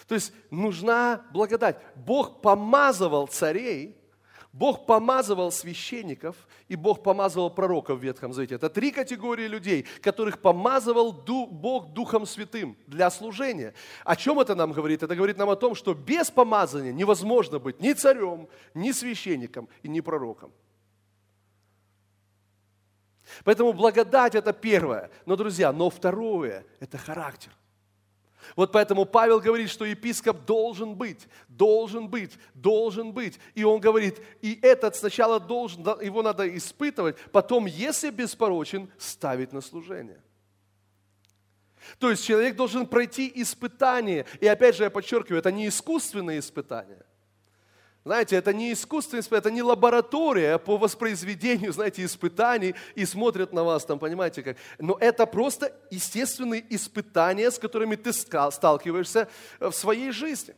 [0.07, 1.77] То есть нужна благодать.
[1.95, 3.97] Бог помазывал царей,
[4.55, 6.37] Бог помазывал священников,
[6.69, 8.55] и Бог помазывал пророков в Ветхом Завете.
[8.55, 13.73] Это три категории людей, которых помазывал Бог Духом Святым для служения.
[14.05, 15.03] О чем это нам говорит?
[15.03, 19.89] Это говорит нам о том, что без помазания невозможно быть ни царем, ни священником и
[19.89, 20.53] ни пророком.
[23.43, 25.11] Поэтому благодать это первое.
[25.25, 27.51] Но, друзья, но второе– это характер–
[28.55, 33.39] вот поэтому Павел говорит, что епископ должен быть, должен быть, должен быть.
[33.53, 39.61] И он говорит, и этот сначала должен, его надо испытывать, потом, если беспорочен, ставить на
[39.61, 40.21] служение.
[41.99, 44.25] То есть человек должен пройти испытание.
[44.39, 47.04] И опять же я подчеркиваю, это не искусственные испытания–
[48.05, 53.63] знаете, это не искусственное испытание, это не лаборатория по воспроизведению, знаете, испытаний и смотрят на
[53.63, 54.57] вас там, понимаете как.
[54.77, 59.27] Но это просто естественные испытания, с которыми ты сталкиваешься
[59.59, 60.53] в своей жизни.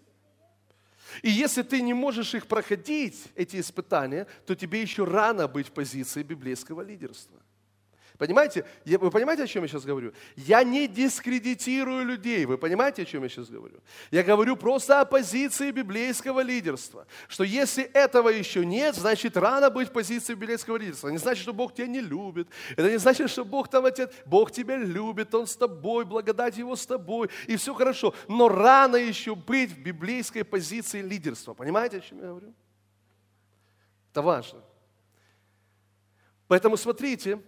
[1.21, 5.71] И если ты не можешь их проходить, эти испытания, то тебе еще рано быть в
[5.71, 7.39] позиции библейского лидерства.
[8.17, 8.65] Понимаете?
[8.84, 10.12] Вы понимаете, о чем я сейчас говорю?
[10.36, 12.45] Я не дискредитирую людей.
[12.45, 13.80] Вы понимаете, о чем я сейчас говорю?
[14.10, 17.06] Я говорю просто о позиции библейского лидерства.
[17.27, 21.08] Что если этого еще нет, значит рано быть в позиции библейского лидерства.
[21.08, 22.47] Это не значит, что Бог тебя не любит.
[22.71, 24.12] Это не значит, что Бог там отец.
[24.25, 27.30] Бог тебя любит, Он с тобой, благодать Его с тобой.
[27.45, 28.15] И все хорошо.
[28.27, 31.53] Но рано еще быть в библейской позиции лидерства.
[31.53, 32.53] Понимаете, о чем я говорю?
[34.12, 34.63] Это важно.
[36.47, 37.39] Поэтому смотрите,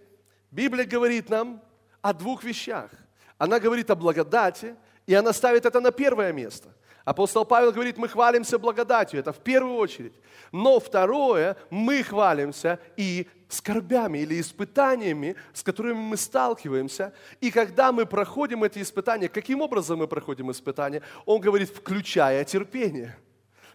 [0.50, 1.62] Библия говорит нам
[2.02, 2.90] о двух вещах.
[3.38, 4.74] Она говорит о благодати,
[5.06, 6.74] и она ставит это на первое место.
[7.04, 10.12] Апостол Павел говорит, мы хвалимся благодатью, это в первую очередь.
[10.52, 17.12] Но второе, мы хвалимся и скорбями или испытаниями, с которыми мы сталкиваемся.
[17.40, 21.02] И когда мы проходим эти испытания, каким образом мы проходим испытания?
[21.24, 23.16] Он говорит, включая терпение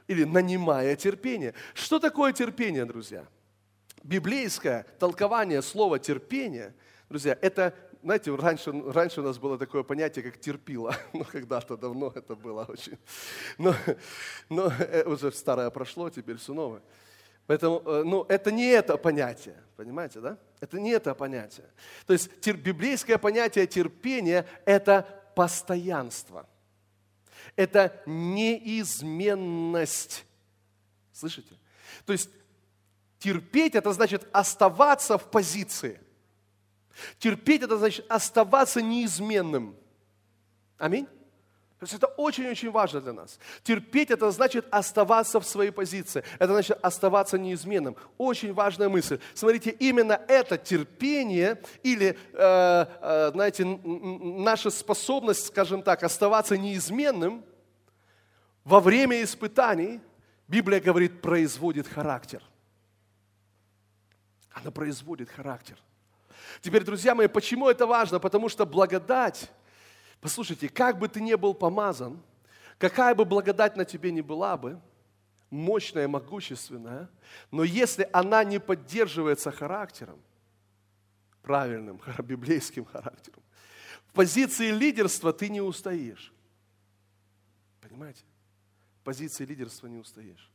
[0.08, 1.54] или нанимая терпение.
[1.74, 3.26] Что такое терпение, друзья?
[4.06, 6.74] Библейское толкование слова терпение,
[7.10, 10.96] друзья, это, знаете, раньше, раньше у нас было такое понятие, как терпило.
[11.14, 12.98] Ну, когда-то давно это было очень.
[13.58, 13.76] Но,
[14.50, 16.82] но э, уже старое прошло, теперь все новое.
[17.48, 20.38] Поэтому, э, ну, это не это понятие, понимаете, да?
[20.60, 21.68] Это не это понятие.
[22.06, 26.48] То есть тер, библейское понятие терпения– это постоянство.
[27.56, 30.26] Это неизменность.
[31.12, 31.56] Слышите?
[32.06, 32.30] То есть
[33.26, 36.00] Терпеть– это значит оставаться в позиции.
[37.18, 39.76] Терпеть– это значит оставаться неизменным.
[40.78, 41.08] Аминь.
[41.80, 43.40] То есть это очень-очень важно для нас.
[43.64, 46.24] Терпеть– это значит оставаться в своей позиции.
[46.38, 47.96] Это значит оставаться неизменным.
[48.20, 49.20] Очень важная мысль.
[49.34, 57.44] Смотрите, именно это терпение или, э, э, знаете, наша способность, скажем так, оставаться неизменным
[58.64, 60.00] во время испытаний,
[60.48, 62.44] Библия говорит, производит характер–
[64.56, 65.78] она производит характер.
[66.62, 68.20] Теперь, друзья мои, почему это важно?
[68.20, 69.52] Потому что благодать,
[70.22, 72.22] послушайте, как бы ты ни был помазан,
[72.78, 74.80] какая бы благодать на тебе ни была бы,
[75.50, 77.10] мощная, могущественная,
[77.52, 80.22] но если она не поддерживается характером,
[81.42, 83.44] правильным, библейским характером,
[84.08, 86.34] в позиции лидерства ты не устоишь.
[87.82, 88.24] Понимаете?
[89.02, 90.50] В позиции лидерства не устоишь.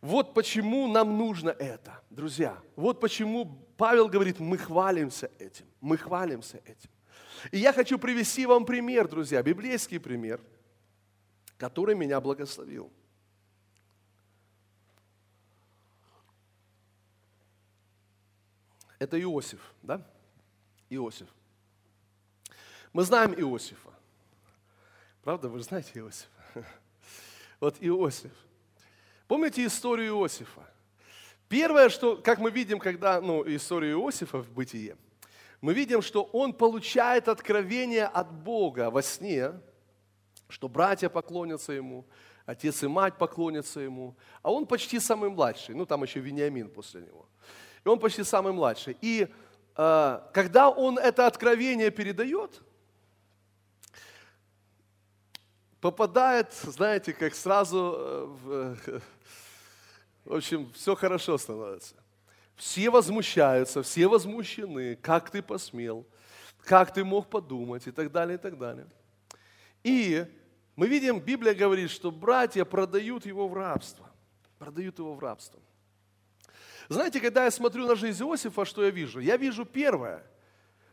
[0.00, 2.58] Вот почему нам нужно это, друзья.
[2.74, 3.44] Вот почему
[3.76, 6.90] Павел говорит, мы хвалимся этим, мы хвалимся этим.
[7.50, 10.40] И я хочу привести вам пример, друзья, библейский пример,
[11.58, 12.90] который меня благословил.
[18.98, 20.06] Это Иосиф, да?
[20.88, 21.28] Иосиф.
[22.92, 23.90] Мы знаем Иосифа.
[25.22, 26.30] Правда, вы знаете Иосифа?
[27.60, 28.32] Вот Иосиф–
[29.30, 30.68] Помните историю Иосифа?
[31.48, 34.96] Первое, что, как мы видим, когда, ну, историю Иосифа в бытие,
[35.60, 39.52] мы видим, что он получает откровение от Бога во сне,
[40.48, 42.06] что братья поклонятся ему,
[42.44, 47.02] отец и мать поклонятся ему, а он почти самый младший, ну там еще Вениамин после
[47.02, 47.28] него.
[47.84, 48.96] И он почти самый младший.
[49.00, 49.28] И
[49.76, 52.62] э, когда он это откровение передает,
[55.80, 59.00] попадает, знаете, как сразу, э, в,
[60.24, 61.94] в общем, все хорошо становится.
[62.56, 66.06] Все возмущаются, все возмущены, как ты посмел,
[66.64, 68.86] как ты мог подумать и так далее, и так далее.
[69.82, 70.26] И
[70.76, 74.10] мы видим, Библия говорит, что братья продают его в рабство.
[74.58, 75.60] Продают его в рабство.
[76.88, 79.20] Знаете, когда я смотрю на жизнь Иосифа, что я вижу?
[79.20, 80.22] Я вижу первое,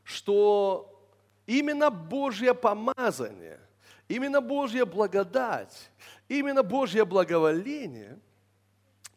[0.04, 1.04] что
[1.46, 3.60] именно Божье помазание,
[4.08, 5.92] именно Божья благодать,
[6.28, 8.20] именно Божье благоволение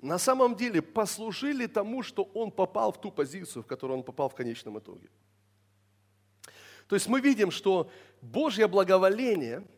[0.01, 4.29] на самом деле послужили тому, что он попал в ту позицию, в которую он попал
[4.29, 5.09] в конечном итоге.
[6.89, 9.65] То есть мы видим, что Божье благоволение–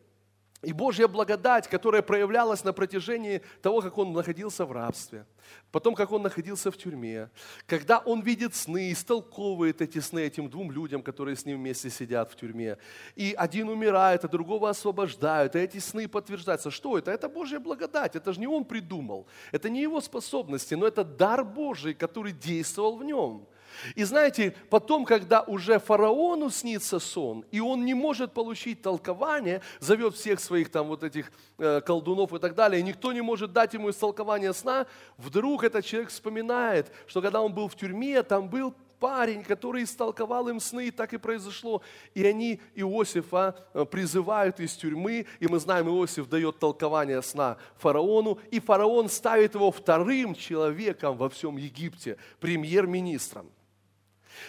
[0.63, 5.25] и Божья благодать, которая проявлялась на протяжении того, как он находился в рабстве,
[5.71, 7.29] потом, как он находился в тюрьме,
[7.67, 12.31] когда он видит сны, истолковывает эти сны этим двум людям, которые с ним вместе сидят
[12.31, 12.77] в тюрьме.
[13.15, 16.71] И один умирает, а другого освобождают, и эти сны подтверждаются.
[16.71, 17.11] Что это?
[17.11, 21.43] Это Божья благодать, это же не он придумал, это не его способности, но это дар
[21.43, 23.47] Божий, который действовал в нем.
[23.95, 30.15] И знаете, потом, когда уже фараону снится сон, и он не может получить толкование, зовет
[30.15, 33.73] всех своих там вот этих э, колдунов и так далее, и никто не может дать
[33.73, 34.85] ему истолкование сна,
[35.17, 40.47] вдруг этот человек вспоминает, что когда он был в тюрьме, там был парень, который истолковал
[40.47, 41.81] им сны, и так и произошло.
[42.13, 48.39] И они Иосифа э, призывают из тюрьмы, и мы знаем, Иосиф дает толкование сна фараону,
[48.49, 53.51] и фараон ставит его вторым человеком во всем Египте, премьер-министром.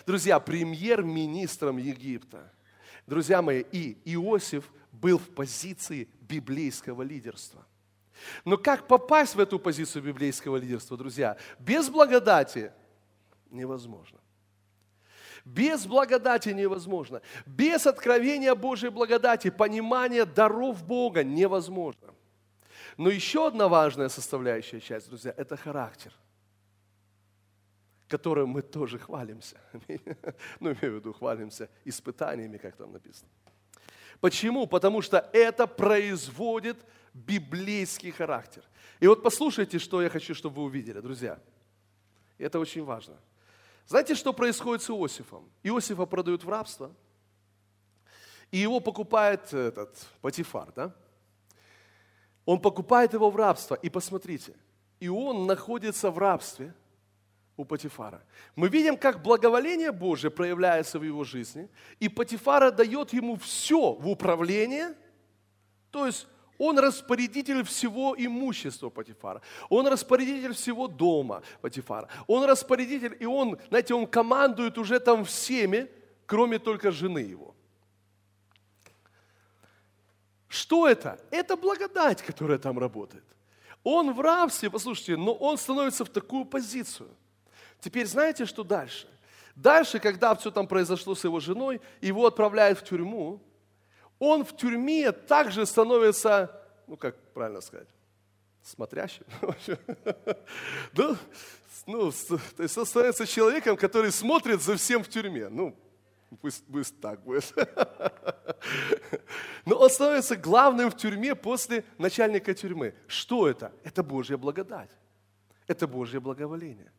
[0.07, 2.53] Друзья, премьер-министром Египта.
[3.07, 7.67] Друзья мои, и Иосиф был в позиции библейского лидерства.
[8.45, 11.37] Но как попасть в эту позицию библейского лидерства, друзья?
[11.59, 12.73] Без благодати
[13.51, 14.19] невозможно.
[15.45, 17.21] Без благодати невозможно.
[17.45, 22.15] Без откровения Божьей благодати, понимания даров Бога невозможно.
[22.97, 26.13] Но еще одна важная составляющая часть, друзья, это характер
[28.09, 29.57] которым мы тоже хвалимся.
[30.61, 33.29] Ну, имею в виду, хвалимся испытаниями, как там написано.
[34.21, 34.67] Почему?
[34.67, 36.77] Потому что это производит
[37.13, 38.63] библейский характер.
[39.01, 41.39] И вот послушайте, что я хочу, чтобы вы увидели, друзья.
[42.39, 43.17] Это очень важно.
[43.87, 45.51] Знаете, что происходит с Иосифом?
[45.63, 46.95] Иосифа продают в рабство,
[48.51, 50.95] и его покупает этот Патифар, да?
[52.47, 54.55] Он покупает его в рабство, и посмотрите,
[55.01, 56.75] и он находится в рабстве–
[57.57, 58.23] у Патифара.
[58.57, 61.69] Мы видим, как благоволение Божие проявляется в его жизни,
[62.01, 64.95] и Патифара дает ему все в управление,
[65.91, 66.27] то есть
[66.59, 69.41] он распорядитель всего имущества Патифара.
[69.69, 72.09] Он распорядитель всего дома Патифара.
[72.27, 75.89] Он распорядитель, и он, знаете, он командует уже там всеми,
[76.27, 77.55] кроме только жены его.
[80.49, 81.21] Что это?
[81.31, 83.25] Это благодать, которая там работает.
[83.83, 87.09] Он в рабстве, послушайте, но он становится в такую позицию–
[87.85, 89.07] Теперь знаете, что дальше?
[89.55, 93.43] Дальше, когда все там произошло с его женой, его отправляют в тюрьму,
[94.19, 97.89] он в тюрьме также становится, ну как правильно сказать,
[98.63, 99.27] смотрящим.
[100.95, 101.17] Ну,
[101.87, 102.11] ну,
[102.57, 105.51] то есть он становится человеком, который смотрит за всем в тюрьме.
[105.51, 105.77] Ну,
[106.41, 107.53] пусть, пусть так будет.
[109.67, 112.95] Но он становится главным в тюрьме после начальника тюрьмы.
[113.07, 113.73] Что это?
[113.83, 114.91] Это Божья благодать.
[115.67, 116.91] Это Божье благоволение.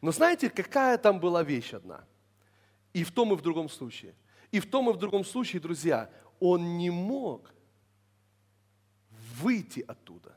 [0.00, 2.04] Но знаете, какая там была вещь одна?
[2.92, 4.14] И в том, и в другом случае.
[4.50, 7.52] И в том, и в другом случае, друзья, он не мог
[9.40, 10.36] выйти оттуда.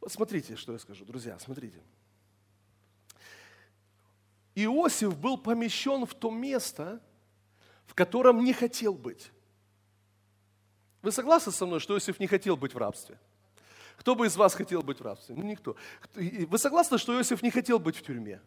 [0.00, 1.82] Вот смотрите, что я скажу, друзья, смотрите.
[4.54, 7.00] Иосиф был помещен в то место,
[7.86, 9.30] в котором не хотел быть.
[11.02, 13.18] Вы согласны со мной, что Иосиф не хотел быть в рабстве?
[14.00, 15.34] Кто бы из вас хотел быть в рабстве?
[15.34, 15.76] Ну, никто.
[16.14, 18.40] Вы согласны, что Иосиф не хотел быть в тюрьме?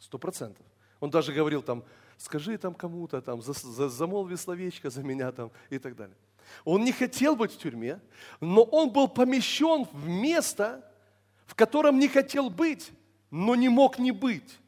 [0.00, 0.66] Сто процентов.
[0.98, 1.84] Он даже говорил там,
[2.16, 6.16] скажи там кому-то, там, за, за, замолви словечко за меня там и так далее.
[6.64, 8.00] Он не хотел быть в тюрьме,
[8.40, 10.84] но он был помещен в место,
[11.46, 12.90] в котором не хотел быть,
[13.30, 14.58] но не мог не быть.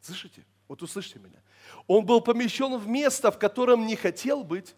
[0.00, 0.44] Слышите?
[0.66, 1.40] Вот услышьте меня.
[1.86, 4.74] Он был помещен в место, в котором не хотел быть,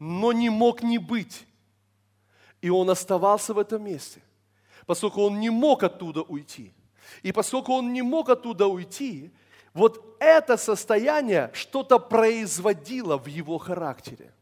[0.00, 1.46] но не мог не быть.
[2.60, 4.20] И он оставался в этом месте,
[4.86, 6.74] поскольку он не мог оттуда уйти.
[7.22, 9.30] И поскольку он не мог оттуда уйти,
[9.74, 14.32] вот это состояние что-то производило в его характере.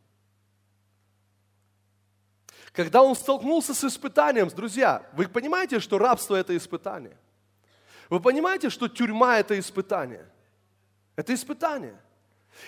[2.73, 7.17] Когда он столкнулся с испытанием, друзья, вы понимаете, что рабство– это испытание?
[8.11, 10.27] Вы понимаете, что тюрьма– это испытание?
[11.17, 11.99] Это испытание.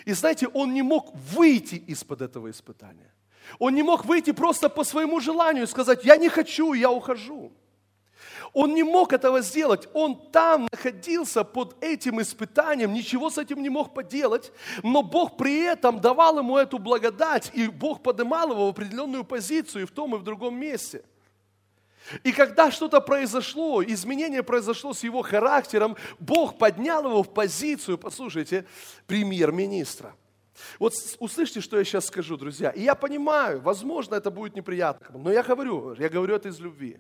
[0.07, 3.13] И знаете, он не мог выйти из-под этого испытания.
[3.59, 7.53] Он не мог выйти просто по своему желанию и сказать, я не хочу, я ухожу.
[8.53, 9.89] Он не мог этого сделать.
[9.93, 15.61] Он там находился под этим испытанием, ничего с этим не мог поделать, но Бог при
[15.61, 20.15] этом давал ему эту благодать, и Бог поднимал его в определенную позицию и в том,
[20.15, 21.05] и в другом месте.
[22.25, 28.65] И когда что-то произошло, изменение произошло с его характером, Бог поднял его в позицию, послушайте,
[29.07, 30.15] премьер-министра.
[30.79, 32.71] Вот услышьте, что я сейчас скажу, друзья.
[32.71, 36.99] И я понимаю, возможно, это будет неприятно, но я говорю, я говорю это из любви.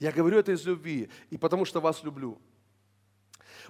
[0.00, 2.40] Я говорю это из любви, и потому что вас люблю.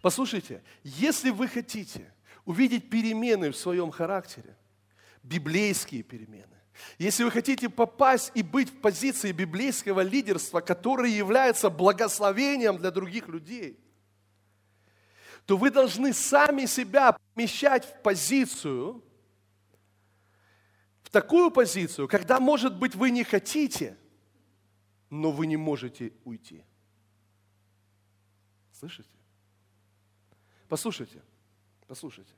[0.02, 2.12] Послушайте, если вы хотите
[2.44, 4.57] увидеть перемены в своем характере,
[5.22, 6.48] библейские перемены,
[6.98, 13.28] если вы хотите попасть и быть в позиции библейского лидерства, которое является благословением для других
[13.28, 13.78] людей,
[15.47, 19.05] то вы должны сами себя помещать в позицию,
[21.03, 23.97] в такую позицию, когда, может быть, вы не хотите,
[25.11, 26.64] но вы не можете уйти.
[28.72, 29.09] Слышите?
[30.68, 31.22] Послушайте,
[31.86, 32.32] послушайте.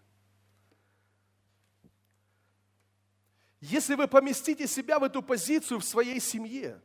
[3.61, 6.81] Если вы поместите себя в эту позицию в своей семье,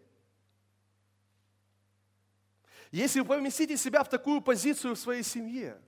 [2.91, 5.81] если вы поместите себя в такую позицию в своей семье,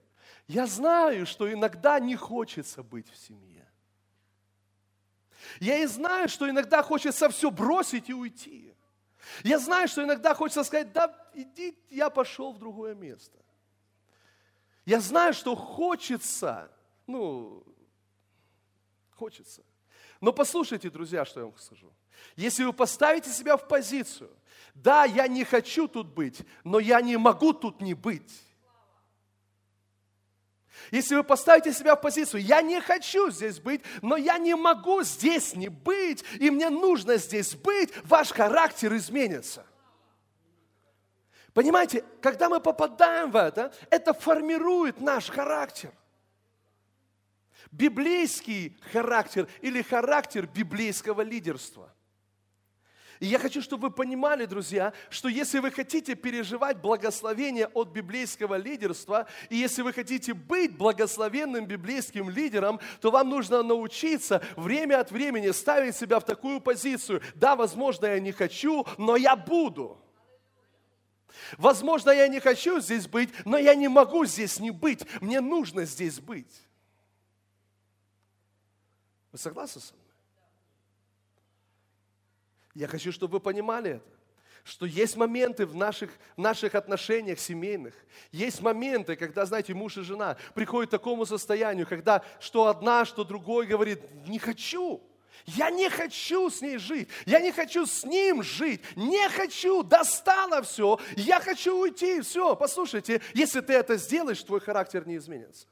[0.48, 3.68] я знаю, что иногда не хочется быть в семье.
[5.60, 8.74] Я и знаю, что иногда хочется все бросить и уйти.
[9.44, 13.38] Я знаю, что иногда хочется сказать, да иди, я пошел в другое место.
[14.86, 16.70] Я знаю, что хочется,
[17.08, 17.64] ну,
[19.12, 19.64] хочется.
[20.20, 21.92] Но послушайте, друзья, что я вам скажу.
[22.36, 24.32] Если вы поставите себя в позицию,
[24.74, 28.32] да, я не хочу тут быть, но я не могу тут не быть.
[30.92, 35.04] Если вы поставите себя в позицию, я не хочу здесь быть, но я не могу
[35.04, 39.66] здесь не быть, и мне нужно здесь быть, ваш характер изменится.
[41.54, 45.92] Понимаете, когда мы попадаем в это, это формирует наш характер
[47.74, 51.92] библейский характер или характер библейского лидерства.
[53.24, 58.56] И я хочу, чтобы вы понимали, друзья, что если вы хотите переживать благословение от библейского
[58.56, 65.12] лидерства, и если вы хотите быть благословенным библейским лидером, то вам нужно научиться время от
[65.12, 67.22] времени ставить себя в такую позицию.
[67.34, 69.98] Да, возможно, я не хочу, но я буду.
[71.58, 75.08] Возможно, я не хочу здесь быть, но я не могу здесь не быть.
[75.22, 76.54] Мне нужно здесь быть.
[79.32, 80.03] Вы согласны со мной?
[82.74, 84.24] Я хочу, чтобы вы понимали это
[84.64, 87.94] что есть моменты в наших, в наших отношениях семейных,
[88.32, 93.26] есть моменты, когда, знаете, муж и жена приходят к такому состоянию, когда что одна, что
[93.26, 95.02] другой говорит, не хочу,
[95.46, 100.62] я не хочу с ней жить, я не хочу с ним жить, не хочу, достало
[100.62, 102.56] все, я хочу уйти, все.
[102.56, 105.68] Послушайте, если ты это сделаешь, твой характер не изменится.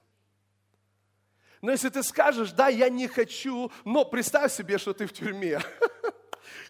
[1.61, 5.61] Но если ты скажешь, да, я не хочу, но представь себе, что ты в тюрьме.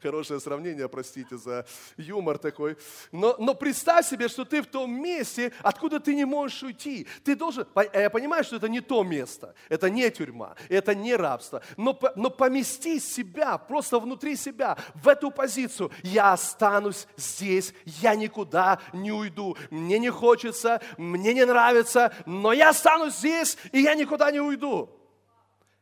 [0.02, 2.76] Хорошее сравнение, простите за юмор такой.
[3.12, 7.08] Но, но представь себе, что ты в том месте, откуда ты не можешь уйти.
[7.24, 11.62] Ты должен, я понимаю, что это не то место, это не тюрьма, это не рабство,
[11.78, 15.92] но, но помести себя просто внутри себя в эту позицию.
[16.02, 19.56] Я останусь здесь, я никуда не уйду.
[19.70, 24.90] Мне не хочется, мне не нравится, но я останусь здесь, и я никуда не уйду.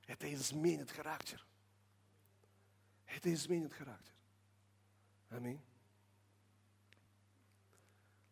[0.08, 1.42] Это изменит характер.
[3.16, 4.09] Это изменит характер.
[5.30, 5.60] Аминь.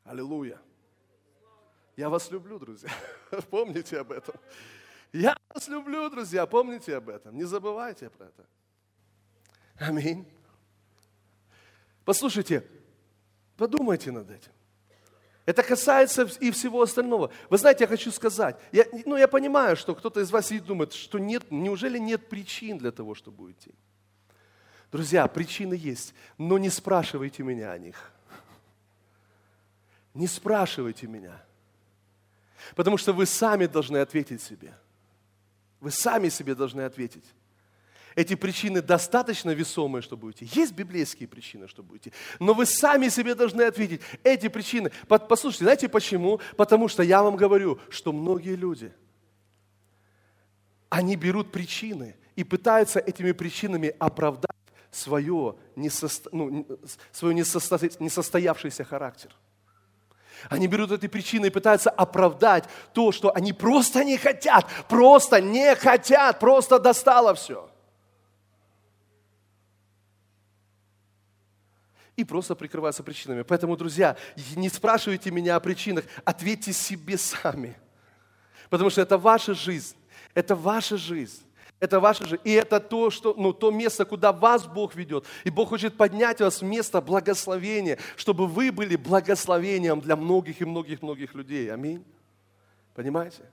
[0.04, 0.60] Аллилуйя.
[1.96, 2.90] Я вас люблю, друзья.
[3.50, 4.36] Помните об этом.
[5.12, 6.46] Я вас люблю, друзья.
[6.46, 7.36] Помните об этом.
[7.36, 8.46] Не забывайте про это.
[9.80, 10.28] Аминь.
[12.06, 12.66] Послушайте,
[13.58, 14.52] подумайте над этим.
[15.46, 17.32] Это касается и всего остального.
[17.50, 20.94] Вы знаете, я хочу сказать, я, ну, я понимаю, что кто-то из вас и думает,
[20.94, 23.74] что нет, неужели нет причин для того, чтобы уйти?
[24.92, 28.12] Друзья, причины есть, но не спрашивайте меня о них.
[30.14, 31.44] Не спрашивайте меня.
[32.76, 34.74] Потому что вы сами должны ответить себе.
[35.80, 37.26] Вы сами себе должны ответить.
[38.16, 40.50] Эти причины достаточно весомые, чтобы уйти.
[40.54, 42.12] Есть библейские причины, чтобы уйти.
[42.40, 44.92] Но вы сами себе должны ответить, эти причины.
[45.08, 46.40] Послушайте, знаете почему?
[46.56, 48.92] Потому что я вам говорю, что многие люди,
[50.90, 54.57] они берут причины и пытаются этими причинами оправдать
[54.98, 56.30] свое, несосто...
[56.32, 56.66] ну,
[57.12, 57.80] свой несосто...
[58.00, 59.36] несостоявшийся характер.
[60.50, 65.76] Они берут эти причины и пытаются оправдать то, что они просто не хотят, просто не
[65.76, 67.70] хотят, просто достало все.
[72.16, 73.44] И просто прикрываются причинами.
[73.44, 74.18] Поэтому, друзья,
[74.56, 77.78] не спрашивайте меня о причинах, ответьте себе сами.
[78.70, 79.96] Потому что это ваша жизнь.
[80.34, 81.47] Это ваша жизнь.
[81.80, 82.40] Это ваше же.
[82.44, 85.26] И это то, что, ну, то место, куда вас Бог ведет.
[85.44, 90.66] И Бог хочет поднять вас в место благословения, чтобы вы были благословением для многих и
[90.66, 91.72] многих-многих людей.
[91.72, 92.04] Аминь.
[92.96, 93.44] Понимаете?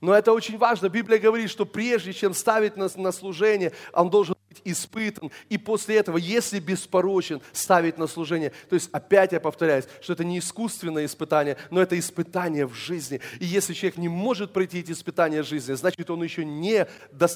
[0.00, 0.88] Но это очень важно.
[0.88, 5.30] Библия говорит, что прежде чем ставить нас на служение, он должен испытан.
[5.48, 8.52] И после этого, если беспорочен, ставить на служение.
[8.68, 13.20] То есть, опять я повторяюсь, что это не искусственное испытание, но это испытание в жизни.
[13.38, 16.86] И если человек не может пройти эти испытания жизни, значит, он еще не,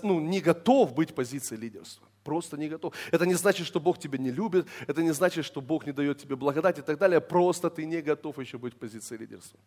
[0.03, 2.07] ну, не готов быть в позиции лидерства.
[2.25, 2.95] Просто не готов.
[3.11, 6.19] Это не значит, что Бог тебя не любит, это не значит, что Бог не дает
[6.19, 7.21] тебе благодать и так далее.
[7.21, 9.61] Просто ты не готов еще быть в позиции лидерства.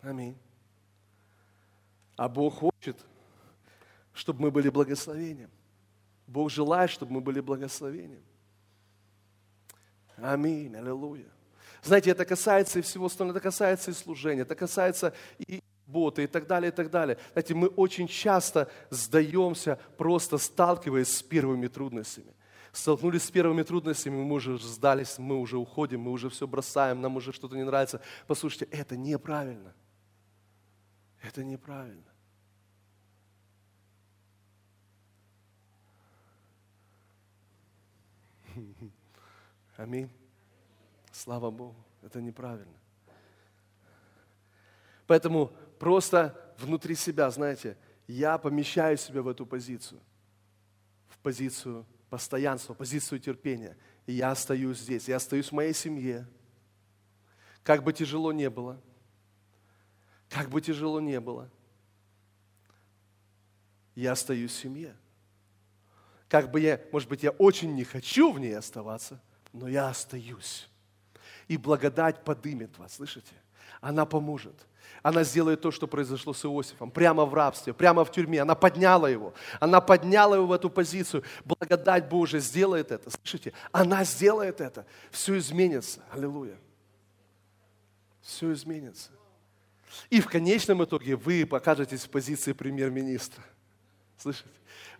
[0.00, 0.36] Аминь.
[2.16, 2.96] А Бог хочет,
[4.14, 5.50] чтобы мы были благословением.
[6.26, 8.24] Бог желает, чтобы мы были благословением.
[10.16, 11.30] Аминь, аллилуйя.
[11.82, 16.26] Знаете, это касается и всего остального, это касается и служения, это касается и боты и
[16.26, 17.16] так далее, и так далее.
[17.32, 22.34] Знаете, мы очень часто сдаемся, просто сталкиваясь с первыми трудностями.
[22.72, 27.16] Столкнулись с первыми трудностями, мы уже сдались, мы уже уходим, мы уже все бросаем, нам
[27.16, 28.00] уже что-то не нравится.
[28.26, 29.72] Послушайте, это неправильно.
[31.22, 32.15] Это неправильно.
[39.76, 40.10] Аминь.
[41.12, 42.76] Слава Богу, это неправильно.
[45.06, 47.76] Поэтому просто внутри себя, знаете,
[48.06, 50.00] я помещаю себя в эту позицию,
[51.08, 53.76] в позицию постоянства, в позицию терпения.
[54.06, 56.26] И я остаюсь здесь, я остаюсь в моей семье.
[57.62, 58.80] Как бы тяжело не было–
[60.28, 61.50] как бы тяжело не было,
[63.94, 64.96] я остаюсь в семье.
[66.28, 69.20] Как бы я, может быть, я очень не хочу в ней оставаться,
[69.52, 70.68] но я остаюсь.
[71.48, 73.32] И благодать подымет вас, слышите?
[73.80, 74.54] Она поможет.
[75.02, 78.42] Она сделает то, что произошло с Иосифом, прямо в рабстве, прямо в тюрьме.
[78.42, 79.34] Она подняла его.
[79.60, 81.22] Она подняла его в эту позицию.
[81.44, 83.10] Благодать Божия сделает это.
[83.10, 83.52] Слышите?
[83.70, 84.84] Она сделает это.
[85.10, 86.02] Все изменится.
[86.10, 86.56] Аллилуйя.
[88.20, 89.10] Все изменится.
[90.10, 93.44] И в конечном итоге вы покажетесь в позиции премьер-министра.
[94.18, 94.48] Слышите?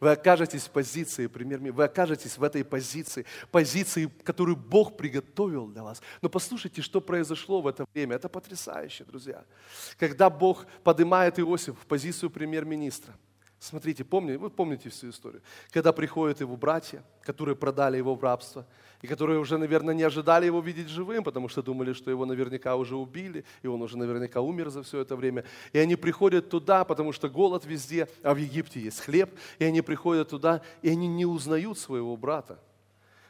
[0.01, 5.83] Вы окажетесь в позиции премьер вы окажетесь в этой позиции, позиции, которую Бог приготовил для
[5.83, 6.03] вас.
[6.23, 8.17] Но послушайте, что произошло в это время.
[8.17, 9.45] Это потрясающе, друзья.
[9.99, 13.15] Когда Бог поднимает Иосиф в позицию премьер-министра–
[13.59, 15.43] Смотрите, помните, вы помните всю историю.
[15.71, 18.67] Когда приходят его братья, которые продали его в рабство,
[19.01, 22.77] и которые уже, наверное, не ожидали его видеть живым, потому что думали, что его наверняка
[22.77, 25.45] уже убили, и он уже наверняка умер за все это время.
[25.73, 29.81] И они приходят туда, потому что голод везде, а в Египте есть хлеб, и они
[29.81, 32.61] приходят туда, и они не узнают своего брата.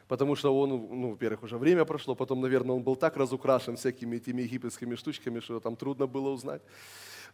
[0.07, 4.17] Потому что он, ну, во-первых, уже время прошло, потом, наверное, он был так разукрашен всякими
[4.17, 6.61] этими египетскими штучками, что там трудно было узнать.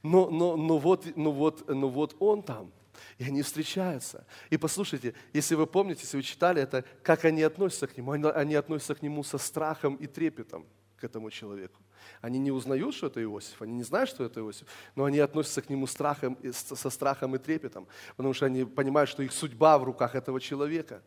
[0.01, 2.71] Но, но, но, вот, но, вот, но вот он там–
[3.23, 4.25] и они встречаются.
[4.49, 8.55] И послушайте, если вы помните, если вы читали это, как они относятся к нему, они
[8.55, 10.65] относятся к нему со страхом и трепетом
[10.97, 11.81] к этому человеку.
[12.19, 15.61] Они не узнают, что это Иосиф, они не знают, что это Иосиф, но они относятся
[15.61, 19.85] к нему страхом, со страхом и трепетом, потому что они понимают, что их судьба в
[19.85, 21.01] руках этого человека.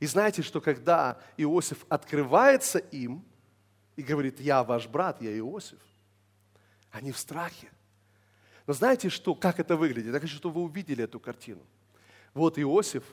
[0.00, 3.24] И знаете, что когда Иосиф открывается им
[3.94, 5.78] и говорит, я ваш брат, я Иосиф,
[6.90, 7.70] они в страхе.
[8.66, 10.12] Но знаете, что, как это выглядит?
[10.12, 11.62] Я хочу, чтобы вы увидели эту картину.
[12.34, 13.04] Вот Иосиф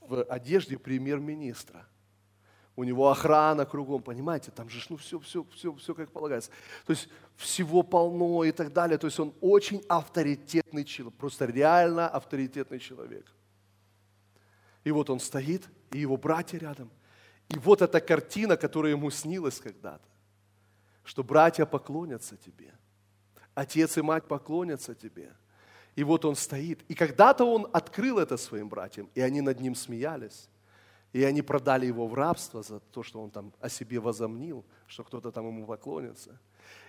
[0.00, 1.86] в одежде премьер-министра.
[2.76, 6.50] У него охрана кругом, понимаете, там же ну, все, все, все, все как полагается.
[6.86, 8.98] То есть всего полно и так далее.
[8.98, 13.26] То есть он очень авторитетный человек, просто реально авторитетный человек.
[14.84, 16.88] И вот он стоит, и его братья рядом.
[17.48, 20.06] И вот эта картина, которая ему снилась когда-то,
[21.02, 22.72] что братья поклонятся тебе–
[23.58, 25.32] отец и мать поклонятся тебе.
[25.96, 26.84] И вот он стоит.
[26.88, 30.48] И когда-то он открыл это своим братьям, и они над ним смеялись.
[31.12, 35.02] И они продали его в рабство за то, что он там о себе возомнил, что
[35.02, 36.38] кто-то там ему поклонится.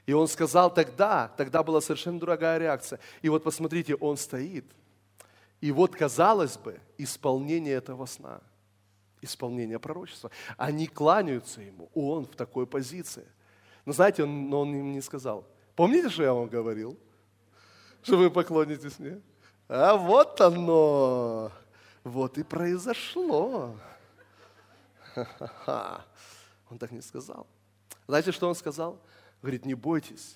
[0.05, 2.99] И он сказал тогда, тогда была совершенно другая реакция.
[3.23, 4.65] И вот посмотрите, он стоит,
[5.61, 8.41] И вот, казалось бы, исполнение этого сна,
[9.21, 13.25] исполнение пророчества, они кланяются ему, он в такой позиции.
[13.85, 15.45] Но знаете, он, но он им не сказал.
[15.79, 16.99] Помните, что я вам говорил?
[18.03, 19.21] Что вы поклонитесь мне?
[19.69, 21.53] А вот оно,
[22.03, 23.77] вот и произошло.
[25.15, 27.47] Он так не сказал.
[28.07, 28.99] Знаете, что он сказал?
[29.41, 30.35] Говорит, не бойтесь,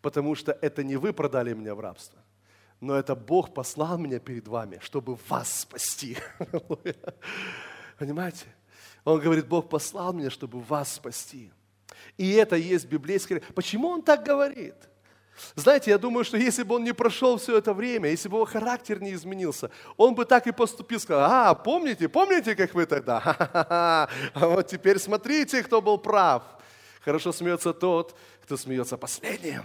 [0.00, 2.20] потому что это не вы продали меня в рабство,
[2.80, 6.16] но это Бог послал меня перед вами, чтобы вас спасти.
[7.98, 8.46] Понимаете?
[9.04, 11.50] Он говорит, Бог послал меня, чтобы вас спасти.
[12.16, 13.42] И это есть библейское.
[13.54, 14.74] Почему он так говорит?
[15.56, 18.44] Знаете, я думаю, что если бы он не прошел все это время, если бы его
[18.44, 23.20] характер не изменился, он бы так и поступил, сказал, а, помните, помните, как вы тогда?
[24.34, 26.42] А вот теперь смотрите, кто был прав.
[27.00, 29.64] Хорошо смеется тот, кто смеется последним.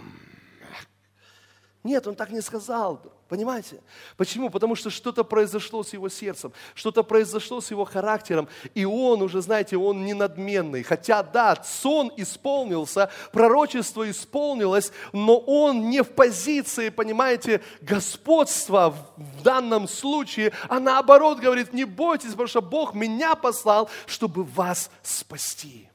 [1.82, 3.19] Нет, он так не сказал.
[3.30, 3.80] Понимаете?
[4.16, 4.50] Почему?
[4.50, 9.40] Потому что что-то произошло с его сердцем, что-то произошло с его характером, и он уже,
[9.40, 10.82] знаете, он не надменный.
[10.82, 19.86] Хотя, да, сон исполнился, пророчество исполнилось, но он не в позиции, понимаете, господства в данном
[19.86, 25.88] случае, а наоборот говорит, не бойтесь, потому что Бог меня послал, чтобы вас спасти.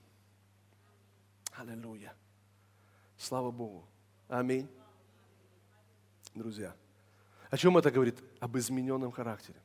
[1.57, 2.13] Аллилуйя.
[3.17, 3.85] Слава Богу.
[4.29, 4.69] Аминь
[6.35, 6.75] друзья.
[7.55, 8.21] О чем это говорит?
[8.41, 9.57] Об измененном характере.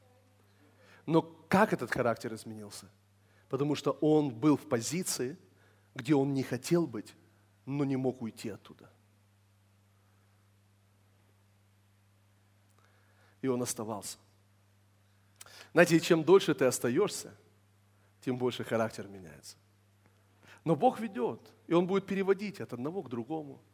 [1.06, 2.86] Но как этот характер изменился?
[3.48, 5.36] Потому что он был в позиции,
[5.96, 7.16] где он не хотел быть,
[7.66, 8.88] но не мог уйти оттуда.
[13.42, 14.18] И он оставался.
[15.72, 17.34] Знаете, чем дольше ты остаешься,
[18.20, 19.56] тем больше характер меняется.
[20.64, 23.60] Но Бог ведет, и Он будет переводить от одного к другому–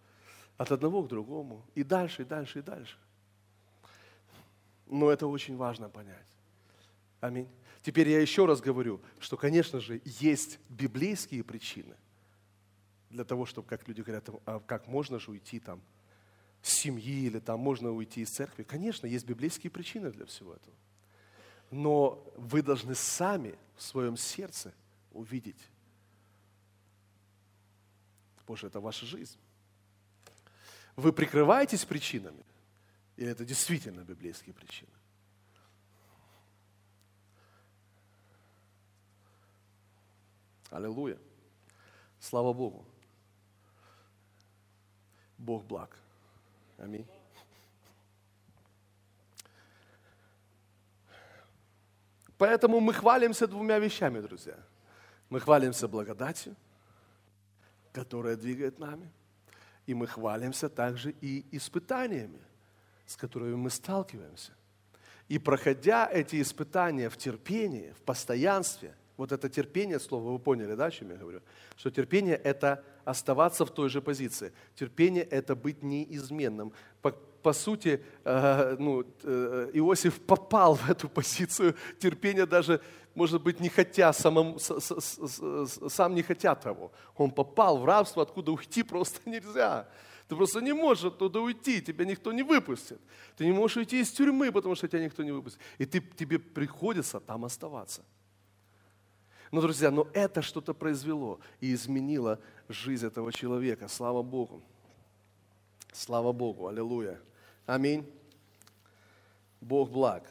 [0.57, 2.97] от одного к другому, и дальше, и дальше, и дальше.
[4.87, 6.27] Но это очень важно понять.
[7.21, 7.49] Аминь.
[7.83, 11.95] Теперь я еще раз говорю, что, конечно же, есть библейские причины
[13.11, 15.81] для того, чтобы, как люди говорят, а как можно же уйти там
[16.63, 18.65] с семьи или там можно уйти из церкви.
[18.65, 20.75] Конечно, есть библейские причины для всего этого.
[21.71, 24.73] Но вы должны сами в своем сердце
[25.13, 25.61] увидеть,
[28.47, 29.39] Боже, это ваша жизнь.
[30.95, 32.45] Вы прикрываетесь причинами?
[33.17, 34.91] Или это действительно библейские причины?
[40.71, 41.19] Аллилуйя.
[42.21, 42.85] Слава Богу.
[45.39, 45.97] Бог благ.
[46.79, 47.07] Аминь.
[52.37, 54.59] Поэтому мы хвалимся двумя вещами, друзья.
[55.31, 56.55] Мы хвалимся благодатью,
[57.93, 59.11] которая двигает нами–
[59.87, 62.41] и мы хвалимся также и испытаниями,
[63.07, 64.53] с которыми мы сталкиваемся.
[65.29, 70.87] И проходя эти испытания в терпении, в постоянстве, вот это терпение, слово, вы поняли, да,
[70.87, 71.41] о чем я говорю?
[71.77, 74.53] Что терпение– это оставаться в той же позиции.
[74.75, 76.73] Терпение– это быть неизменным.
[77.01, 82.81] По, по сути, э, ну, э, Иосиф попал в эту позицию терпения даже
[83.17, 86.93] может быть, не хотя, самому, сам не хотя того.
[87.17, 89.89] Он попал в рабство, откуда уйти просто нельзя.
[90.29, 93.01] Ты просто не можешь оттуда уйти, тебя никто не выпустит.
[93.37, 95.61] Ты не можешь уйти из тюрьмы, потому что тебя никто не выпустит.
[95.79, 98.05] И ты, тебе приходится там оставаться.
[99.53, 103.87] Но, друзья, но это что-то произвело и изменило жизнь этого человека.
[103.87, 104.63] Слава Богу.
[105.93, 106.67] Слава Богу.
[106.67, 107.21] Аллилуйя.
[107.65, 108.05] Аминь.
[109.61, 110.29] Бог благ.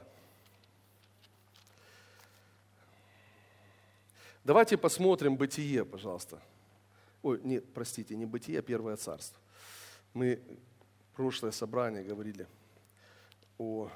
[4.43, 6.41] Давайте посмотрим Бытие, пожалуйста.
[7.23, 9.39] Ой, нет, простите, не Бытие, а Первое Царство.
[10.15, 10.39] Мы
[11.13, 12.47] прошлое собрание говорили
[13.57, 13.89] о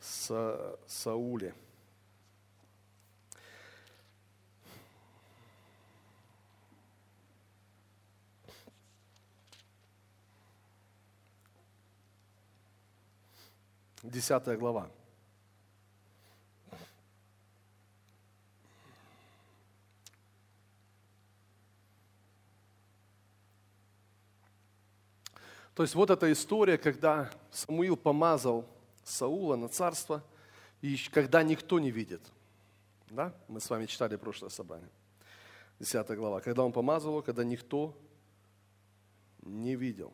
[0.00, 1.54] Са Сауле.
[14.02, 14.90] Десятая глава.
[25.74, 28.66] То есть вот эта история, когда Самуил помазал
[29.04, 30.22] Саула на царство,
[30.82, 32.20] и когда никто не видит.
[33.08, 33.34] Да?
[33.48, 34.90] Мы с вами читали прошлое собрание.
[35.78, 36.40] Десятая глава.
[36.40, 37.96] Когда он помазал его, когда никто
[39.40, 40.12] не видел.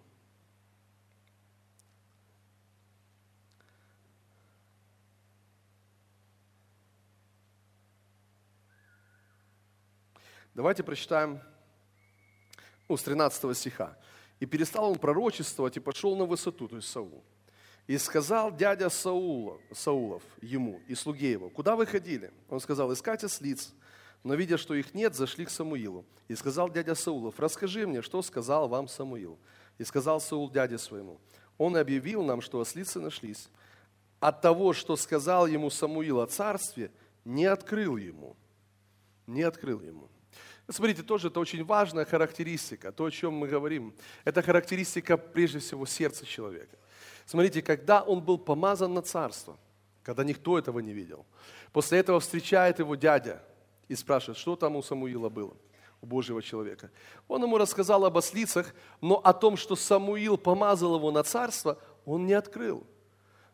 [10.54, 11.40] Давайте прочитаем
[12.88, 13.96] ну, с 13 стиха.
[14.40, 17.24] И перестал он пророчествовать и пошел на высоту, то есть Саул.
[17.86, 22.30] И сказал дядя Саула, Саулов ему и слуге его, куда вы ходили?
[22.48, 23.72] Он сказал, искать ослиц.
[24.24, 26.04] Но видя, что их нет, зашли к Самуилу.
[26.28, 29.38] И сказал дядя Саулов, расскажи мне, что сказал вам Самуил.
[29.78, 31.18] И сказал Саул дяде своему,
[31.56, 33.48] он объявил нам, что ослицы нашлись.
[34.20, 36.90] От того, что сказал ему Самуил о царстве,
[37.24, 38.36] не открыл ему.
[39.26, 40.08] Не открыл ему.
[40.70, 43.94] Смотрите, тоже это очень важная характеристика, то, о чем мы говорим.
[44.24, 46.76] Это характеристика, прежде всего, сердца человека.
[47.24, 49.56] Смотрите, когда он был помазан на царство,
[50.02, 51.24] когда никто этого не видел,
[51.72, 53.42] после этого встречает его дядя
[53.88, 55.56] и спрашивает, что там у Самуила было,
[56.02, 56.90] у Божьего человека.
[57.28, 62.26] Он ему рассказал об ослицах, но о том, что Самуил помазал его на царство, он
[62.26, 62.86] не открыл.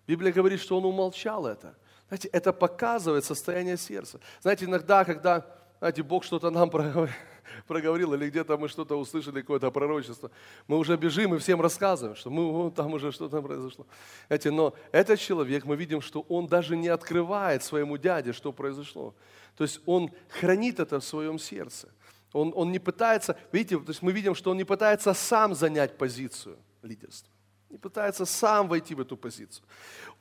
[0.09, 1.77] Библия говорит, что он умолчал это.
[2.09, 4.21] Знаете, это показывает состояние сердца.
[4.41, 5.47] Знаете, иногда, когда
[5.85, 6.71] знаете, Бог что-то нам
[7.67, 10.31] проговорил, или где-то мы что-то услышали, какое-то пророчество,
[10.67, 13.87] мы уже бежим и всем рассказываем, что мы, вот, там уже что-то произошло.
[14.29, 19.15] Знаете, но этот человек, мы видим, что он даже не открывает своему дяде, что произошло.
[19.59, 20.11] То есть он
[20.41, 21.91] хранит это в своем сердце.
[22.33, 25.99] Он, он не пытается, видите, то есть мы видим, что он не пытается сам занять
[25.99, 27.34] позицию лидерства
[27.75, 29.67] не пытается сам войти в эту позицию.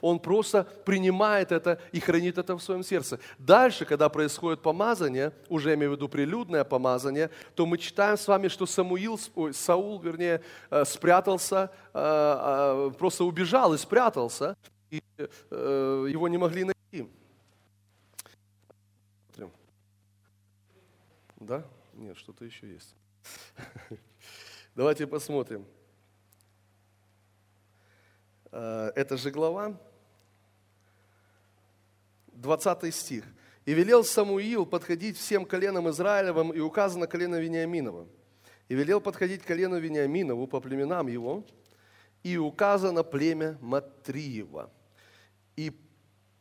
[0.01, 3.20] Он просто принимает это и хранит это в своем сердце.
[3.38, 8.28] Дальше, когда происходит помазание, уже я имею в виду прилюдное помазание, то мы читаем с
[8.28, 10.41] вами, что Самуил, ой, Саул, вернее,
[10.72, 14.58] э, спрятался, э, э, просто убежал и спрятался,
[14.89, 17.08] и его не могли найти.
[21.39, 21.64] Да?
[21.93, 22.95] Нет, что-то еще есть.
[24.76, 25.68] Давайте посмотрим.
[28.56, 29.76] Э, эта же глава,
[32.34, 33.26] 20 стих.
[33.66, 38.08] «И велел Самуил подходить всем коленам Израилевым, и указано колено Вениаминовым.
[38.70, 41.43] И велел подходить колену Вениаминову по племенам его,
[42.22, 44.70] и указано племя Матриева.
[45.56, 45.72] И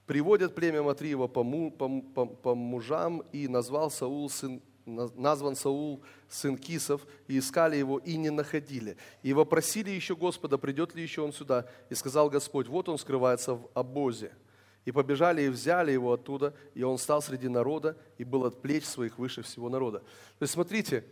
[0.07, 6.03] приводят племя Матриева по, му, по, по, по мужам, и назвал Саул сын назван Саул,
[6.29, 8.97] сын Кисов, и искали его, и не находили.
[9.23, 11.67] И вопросили еще Господа, придет ли еще он сюда.
[11.91, 14.33] И сказал Господь, вот он скрывается в обозе.
[14.85, 18.85] И побежали и взяли его оттуда, и он стал среди народа, и был от плеч
[18.85, 20.01] своих выше всего народа.
[20.01, 21.05] То есть смотрите,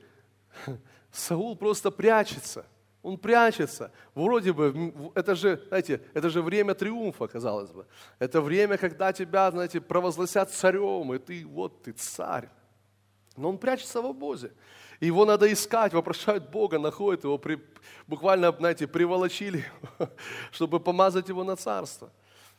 [1.12, 2.66] Саул просто прячется.
[3.02, 3.92] Он прячется.
[4.14, 7.86] Вроде бы, это же, знаете, это же время триумфа, казалось бы.
[8.18, 12.50] Это время, когда тебя, знаете, провозгласят царем, и ты, вот ты царь.
[13.40, 14.52] Но он прячется в обозе.
[15.00, 17.58] Его надо искать, вопрошают Бога, находят его, при,
[18.06, 19.64] буквально, знаете, приволочили,
[20.52, 22.12] чтобы помазать его на царство.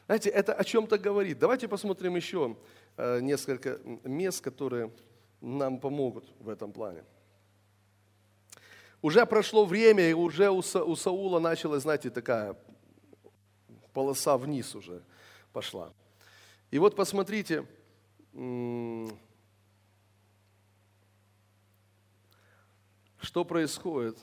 [0.08, 1.38] Знаете, это о чем-то говорит.
[1.38, 2.56] Давайте посмотрим еще
[2.98, 4.92] э, несколько мест, которые
[5.40, 7.04] нам помогут в этом плане.
[9.04, 12.56] Уже прошло время, и уже у, Са, у Саула началась, знаете, такая
[13.94, 15.04] полоса вниз уже
[15.54, 15.94] пошла.
[16.72, 17.68] И вот посмотрите,
[23.22, 24.18] что происходит.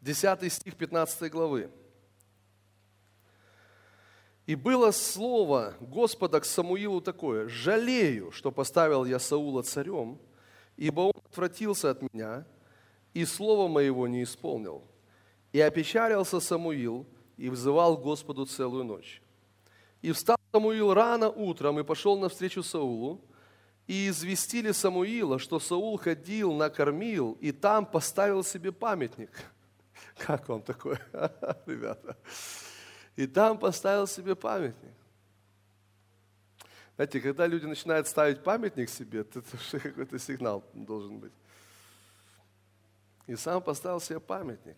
[0.00, 1.70] 10 стих 15 главы.
[4.46, 10.18] «И было слово Господа к Самуилу такое, «Жалею, что поставил я Саула царем,
[10.76, 12.44] ибо он отвратился от меня,
[13.14, 14.82] и слова моего не исполнил.
[15.52, 19.22] И опечалился Самуил, и взывал Господу целую ночь.
[20.02, 23.20] И встал Самуил рано утром и пошел навстречу Саулу,
[23.86, 29.30] и известили Самуила, что Саул ходил, накормил, и там поставил себе памятник.
[30.18, 31.00] Как вам такое,
[31.66, 32.16] ребята?
[33.16, 34.92] И там поставил себе памятник.
[36.96, 41.32] Знаете, когда люди начинают ставить памятник себе, это уже какой-то сигнал должен быть.
[43.26, 44.76] И сам поставил себе памятник.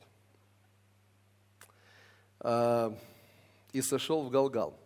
[2.41, 2.97] А,
[3.73, 4.79] и сошел в Галгал.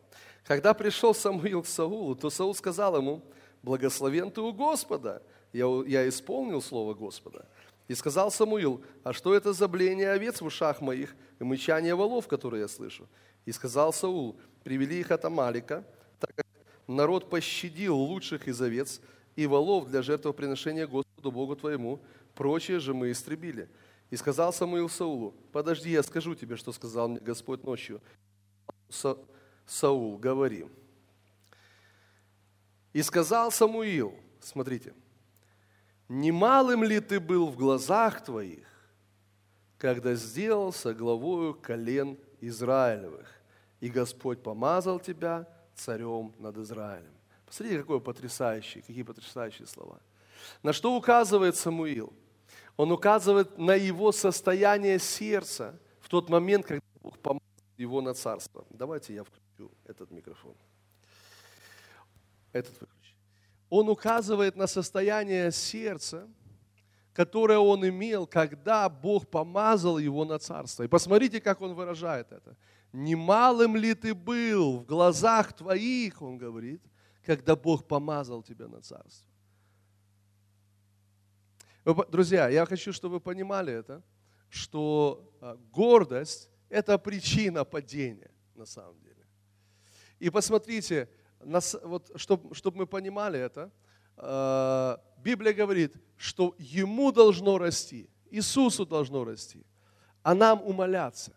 [0.44, 3.22] Когда пришел Самуил к Саулу, то Саул сказал ему,
[3.62, 5.22] благословен ты у Господа.
[5.52, 7.46] Я, я исполнил слово Господа.
[7.88, 12.28] И сказал Самуил, а что это за бление овец в ушах моих и мычание волов,
[12.28, 13.08] которые я слышу?
[13.46, 15.84] И сказал Саул, привели их от Амалика,
[16.20, 16.46] так как
[16.86, 19.00] народ пощадил лучших из овец
[19.34, 22.00] и волов для жертвоприношения Господу Богу твоему,
[22.34, 23.68] прочие же мы истребили.
[24.10, 28.00] И сказал Самуил Саулу, подожди, я скажу тебе, что сказал мне Господь ночью.
[28.88, 29.18] Са-
[29.66, 30.66] Саул, говори.
[32.92, 34.94] И сказал Самуил, смотрите,
[36.08, 38.66] немалым ли ты был в глазах твоих,
[39.78, 43.28] когда сделался главою колен Израилевых,
[43.80, 47.12] и Господь помазал тебя царем над Израилем.
[47.46, 49.98] Посмотрите, какое потрясающее, какие потрясающие слова.
[50.62, 52.12] На что указывает Самуил?
[52.76, 57.42] Он указывает на его состояние сердца в тот момент, когда Бог помазал
[57.76, 58.64] его на царство.
[58.70, 60.54] Давайте я включу этот микрофон.
[62.52, 63.14] Этот выключи.
[63.68, 66.28] Он указывает на состояние сердца,
[67.12, 70.82] которое он имел, когда Бог помазал его на царство.
[70.82, 72.56] И посмотрите, как он выражает это.
[72.92, 76.82] Немалым ли ты был в глазах твоих, он говорит,
[77.24, 79.28] когда Бог помазал тебя на царство.
[81.84, 84.02] Друзья, я хочу, чтобы вы понимали это,
[84.48, 89.26] что а, гордость– это причина падения на самом деле.
[90.18, 91.08] И посмотрите,
[91.40, 93.70] вот, чтобы, чтобы мы понимали это,
[94.16, 99.64] а, Библия говорит, что Ему должно расти, Иисусу должно расти,
[100.22, 101.32] а нам умоляться.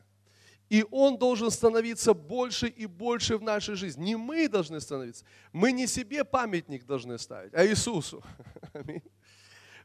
[0.70, 4.06] И Он должен становиться больше и больше в нашей жизни.
[4.06, 5.24] Не мы должны становиться.
[5.52, 8.24] Мы не себе памятник должны ставить, а Иисусу.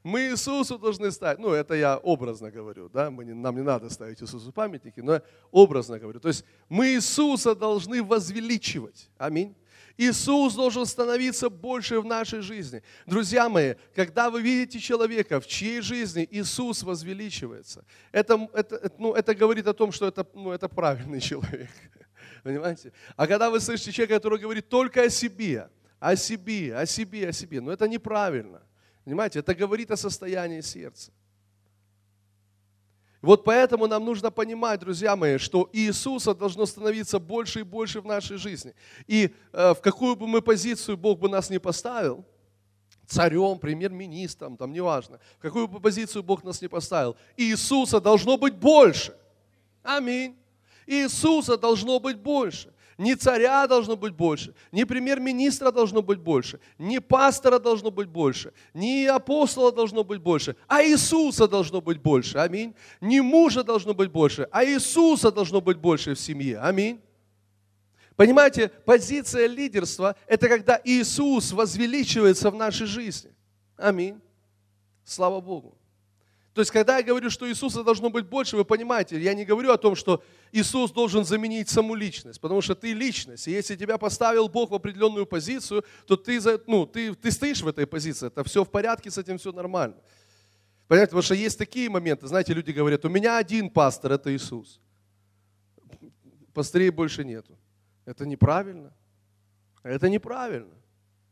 [0.05, 1.41] Мы Иисусу должны ставить.
[1.41, 5.15] Ну, это я образно говорю, да, мы не, нам не надо ставить Иисусу памятники, но
[5.15, 6.21] я образно говорю.
[6.21, 9.11] То есть мы Иисуса должны возвеличивать.
[9.19, 9.57] Аминь.
[9.99, 12.83] Иисус должен становиться больше в нашей жизни.
[13.05, 19.35] Друзья мои, когда вы видите человека, в чьей жизни Иисус возвеличивается, это, это, ну, это
[19.35, 21.69] говорит о том, что это, ну, это правильный человек.
[22.45, 22.93] Понимаете?
[23.17, 25.69] А когда вы слышите человека, который говорит только о себе,
[25.99, 28.63] о себе, о себе, о себе, ну это неправильно.
[29.05, 31.11] Понимаете, это говорит о состоянии сердца.
[33.21, 38.07] Вот поэтому нам нужно понимать, друзья мои, что Иисуса должно становиться больше и больше в
[38.07, 38.75] нашей жизни.
[39.09, 42.25] И э, в какую бы мы позицию Бог бы нас не поставил,
[43.07, 48.55] царем, премьер-министром, там неважно, в какую бы позицию Бог нас не поставил, Иисуса должно быть
[48.55, 49.17] больше.
[49.83, 50.37] Аминь.
[50.87, 52.73] Иисуса должно быть больше.
[52.99, 58.53] Ни царя должно быть больше, ни премьер-министра должно быть больше, ни пастора должно быть больше,
[58.75, 62.39] ни апостола должно быть больше, а Иисуса должно быть больше.
[62.39, 62.75] Аминь.
[63.01, 66.59] Ни мужа должно быть больше, а Иисуса должно быть больше в семье.
[66.59, 67.01] Аминь.
[68.17, 73.31] Понимаете, позиция лидерства– это когда Иисус возвеличивается в нашей жизни.
[73.77, 74.21] Аминь.
[75.05, 75.78] Слава Богу.
[76.59, 79.71] То есть, когда я говорю, что Иисуса должно быть больше, вы понимаете, я не говорю
[79.71, 83.47] о том, что Иисус должен заменить саму личность, потому что ты личность.
[83.47, 87.69] И если тебя поставил Бог в определенную позицию, то ты, ну, ты, ты стоишь в
[87.69, 89.95] этой позиции, это все в порядке, с этим все нормально.
[90.89, 94.81] Понятно, потому что есть такие моменты, знаете, люди говорят, у меня один пастор, это Иисус.
[96.53, 97.57] Пастырей больше нету.
[98.05, 98.93] Это неправильно.
[99.85, 100.75] Это неправильно.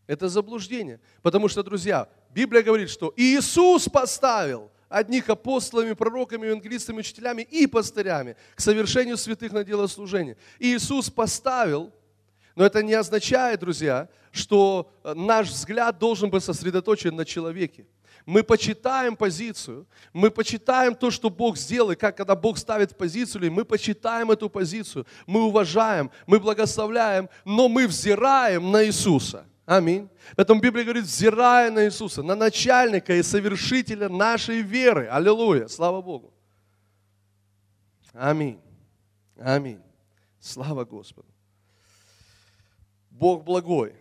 [0.07, 1.01] Это заблуждение.
[1.21, 8.37] Потому что, друзья, Библия говорит, что Иисус поставил одних апостолами, пророками, евангелистами, учителями и пастырями
[8.55, 10.37] к совершению святых на дело служения.
[10.59, 11.93] И Иисус поставил,
[12.55, 17.87] но это не означает, друзья, что э, наш взгляд должен быть сосредоточен на человеке.
[18.25, 23.53] Мы почитаем позицию, мы почитаем то, что Бог сделал, и как когда Бог ставит позицию,
[23.53, 30.09] мы почитаем эту позицию, мы уважаем, мы благословляем, но мы взираем на Иисуса– Аминь.
[30.37, 35.09] Поэтому Библия говорит, взирая на Иисуса, на начальника и совершителя нашей веры.
[35.09, 36.33] Аллилуйя, слава Богу.
[38.13, 38.61] Аминь.
[39.37, 39.83] Аминь.
[40.39, 41.29] Слава Господу.
[43.11, 43.97] Бог благой.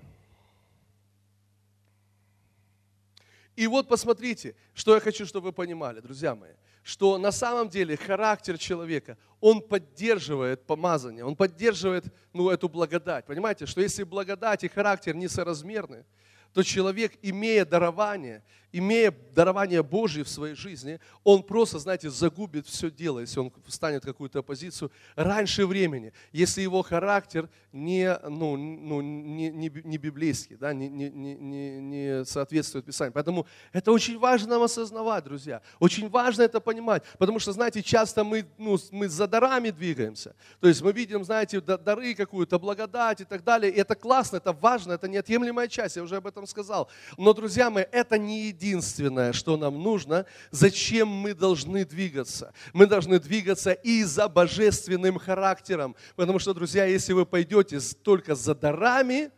[3.55, 6.51] И вот посмотрите, что я хочу, чтобы вы понимали, друзья мои
[6.85, 13.25] что на самом деле характер человека, он поддерживает помазание, он поддерживает ну, эту благодать.
[13.25, 16.05] Понимаете, что если благодать и характер несоразмерны,
[16.53, 18.43] то человек, имея дарование,
[18.77, 24.03] имея дарование Божье в своей жизни, он просто, знаете, загубит все дело, если он встанет
[24.03, 30.55] в какую-то позицию раньше времени, если его характер не, ну, ну, не, не, не библейский,
[30.55, 33.13] да, не, не, не, не соответствует Писанию.
[33.13, 35.61] Поэтому это очень важно нам осознавать, друзья.
[35.79, 40.35] Очень важно это понимать, потому что, знаете, часто мы, ну, мы за дарами двигаемся.
[40.59, 43.71] То есть мы видим, знаете, дары какую-то, благодать и так далее.
[43.71, 46.89] И это классно, это важно, это неотъемлемая часть, я уже об этом сказал.
[47.17, 52.53] Но, друзья мои, это не единственное единственное, что нам нужно, зачем мы должны двигаться.
[52.73, 55.95] Мы должны двигаться и за божественным характером.
[56.15, 59.31] Потому что, друзья, если вы пойдете только за дарами,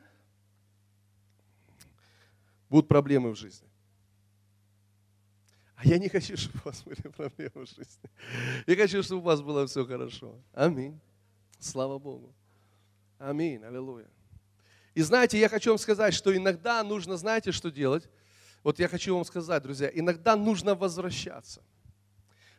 [2.69, 3.67] будут проблемы в жизни.
[5.75, 8.09] А я не хочу, чтобы у вас были проблемы в жизни.
[8.65, 10.39] Я хочу, чтобы у вас было все хорошо.
[10.53, 10.99] Аминь.
[11.59, 12.33] Слава Богу.
[13.19, 13.63] Аминь.
[13.63, 14.07] Аллилуйя.
[14.95, 18.09] И знаете, я хочу вам сказать, что иногда нужно, знаете, что делать?
[18.67, 21.61] Вот я хочу вам сказать, друзья, иногда нужно возвращаться.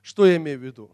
[0.00, 0.90] Что я имею в виду?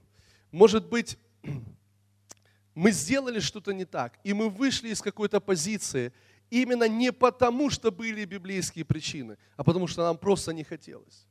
[0.50, 1.18] Может быть,
[2.74, 6.12] мы сделали что-то не так, и мы вышли из какой-то позиции
[6.50, 11.28] именно не потому, что были библейские причины, а потому что нам просто не хотелось.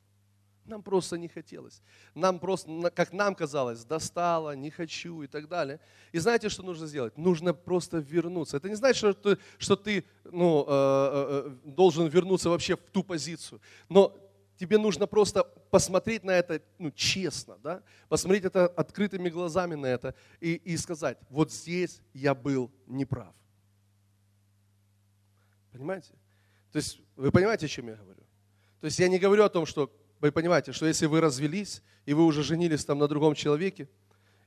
[0.65, 1.81] Нам просто не хотелось.
[2.15, 5.79] Нам просто, как нам казалось, достало, не хочу и так далее.
[6.13, 7.17] И знаете, что нужно сделать?
[7.17, 8.57] Нужно просто вернуться.
[8.57, 12.81] Это не значит, что ты, что ты ну, э, э, э, должен вернуться вообще в
[12.91, 13.59] ту позицию.
[13.89, 14.17] Но
[14.57, 17.83] тебе нужно просто посмотреть на это ну, честно, да?
[18.07, 23.33] посмотреть это открытыми глазами на это и, и сказать, вот здесь я был неправ.
[25.73, 26.13] Понимаете?
[26.71, 28.23] То есть вы понимаете, о чем я говорю?
[28.79, 29.91] То есть я не говорю о том, что
[30.23, 33.89] вы понимаете, что если вы развелись, и вы уже женились там на другом человеке,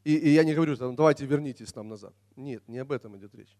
[0.04, 2.14] и, и я не говорю, там, давайте вернитесь нам назад.
[2.34, 3.54] Нет, не об этом идет речь.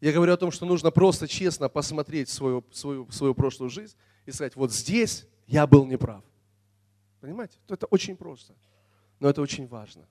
[0.00, 3.94] Я говорю о том, что нужно просто честно посмотреть свою, свою, свою прошлую жизнь
[4.26, 6.24] и сказать, вот здесь я был неправ.
[7.20, 7.56] Понимаете?
[7.68, 8.52] То это очень просто,
[9.20, 10.08] но это очень важно.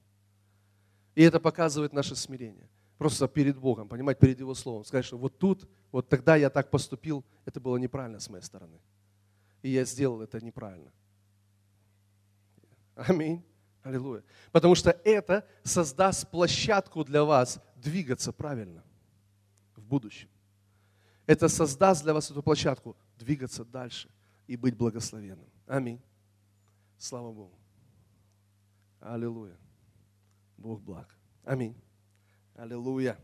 [1.14, 2.70] И это показывает наше смирение.
[2.98, 4.86] Просто перед Богом, понимать, перед Его Словом.
[4.86, 8.80] Сказать, что вот тут, вот тогда я так поступил, это было неправильно с моей стороны.
[9.62, 10.94] И я сделал это неправильно.
[12.96, 13.44] Аминь.
[13.84, 14.24] Аллилуйя.
[14.52, 18.84] Потому что это создаст площадку для вас двигаться правильно
[19.76, 20.30] в будущем.
[21.26, 24.10] Это создаст для вас эту площадку двигаться дальше
[24.48, 25.48] и быть благословенным.
[25.68, 26.02] Аминь.
[26.98, 27.58] Слава Богу.
[29.02, 29.58] Аллилуйя.
[30.58, 31.08] Бог благ.
[31.44, 31.76] Аминь.
[32.56, 33.18] Аллилуйя.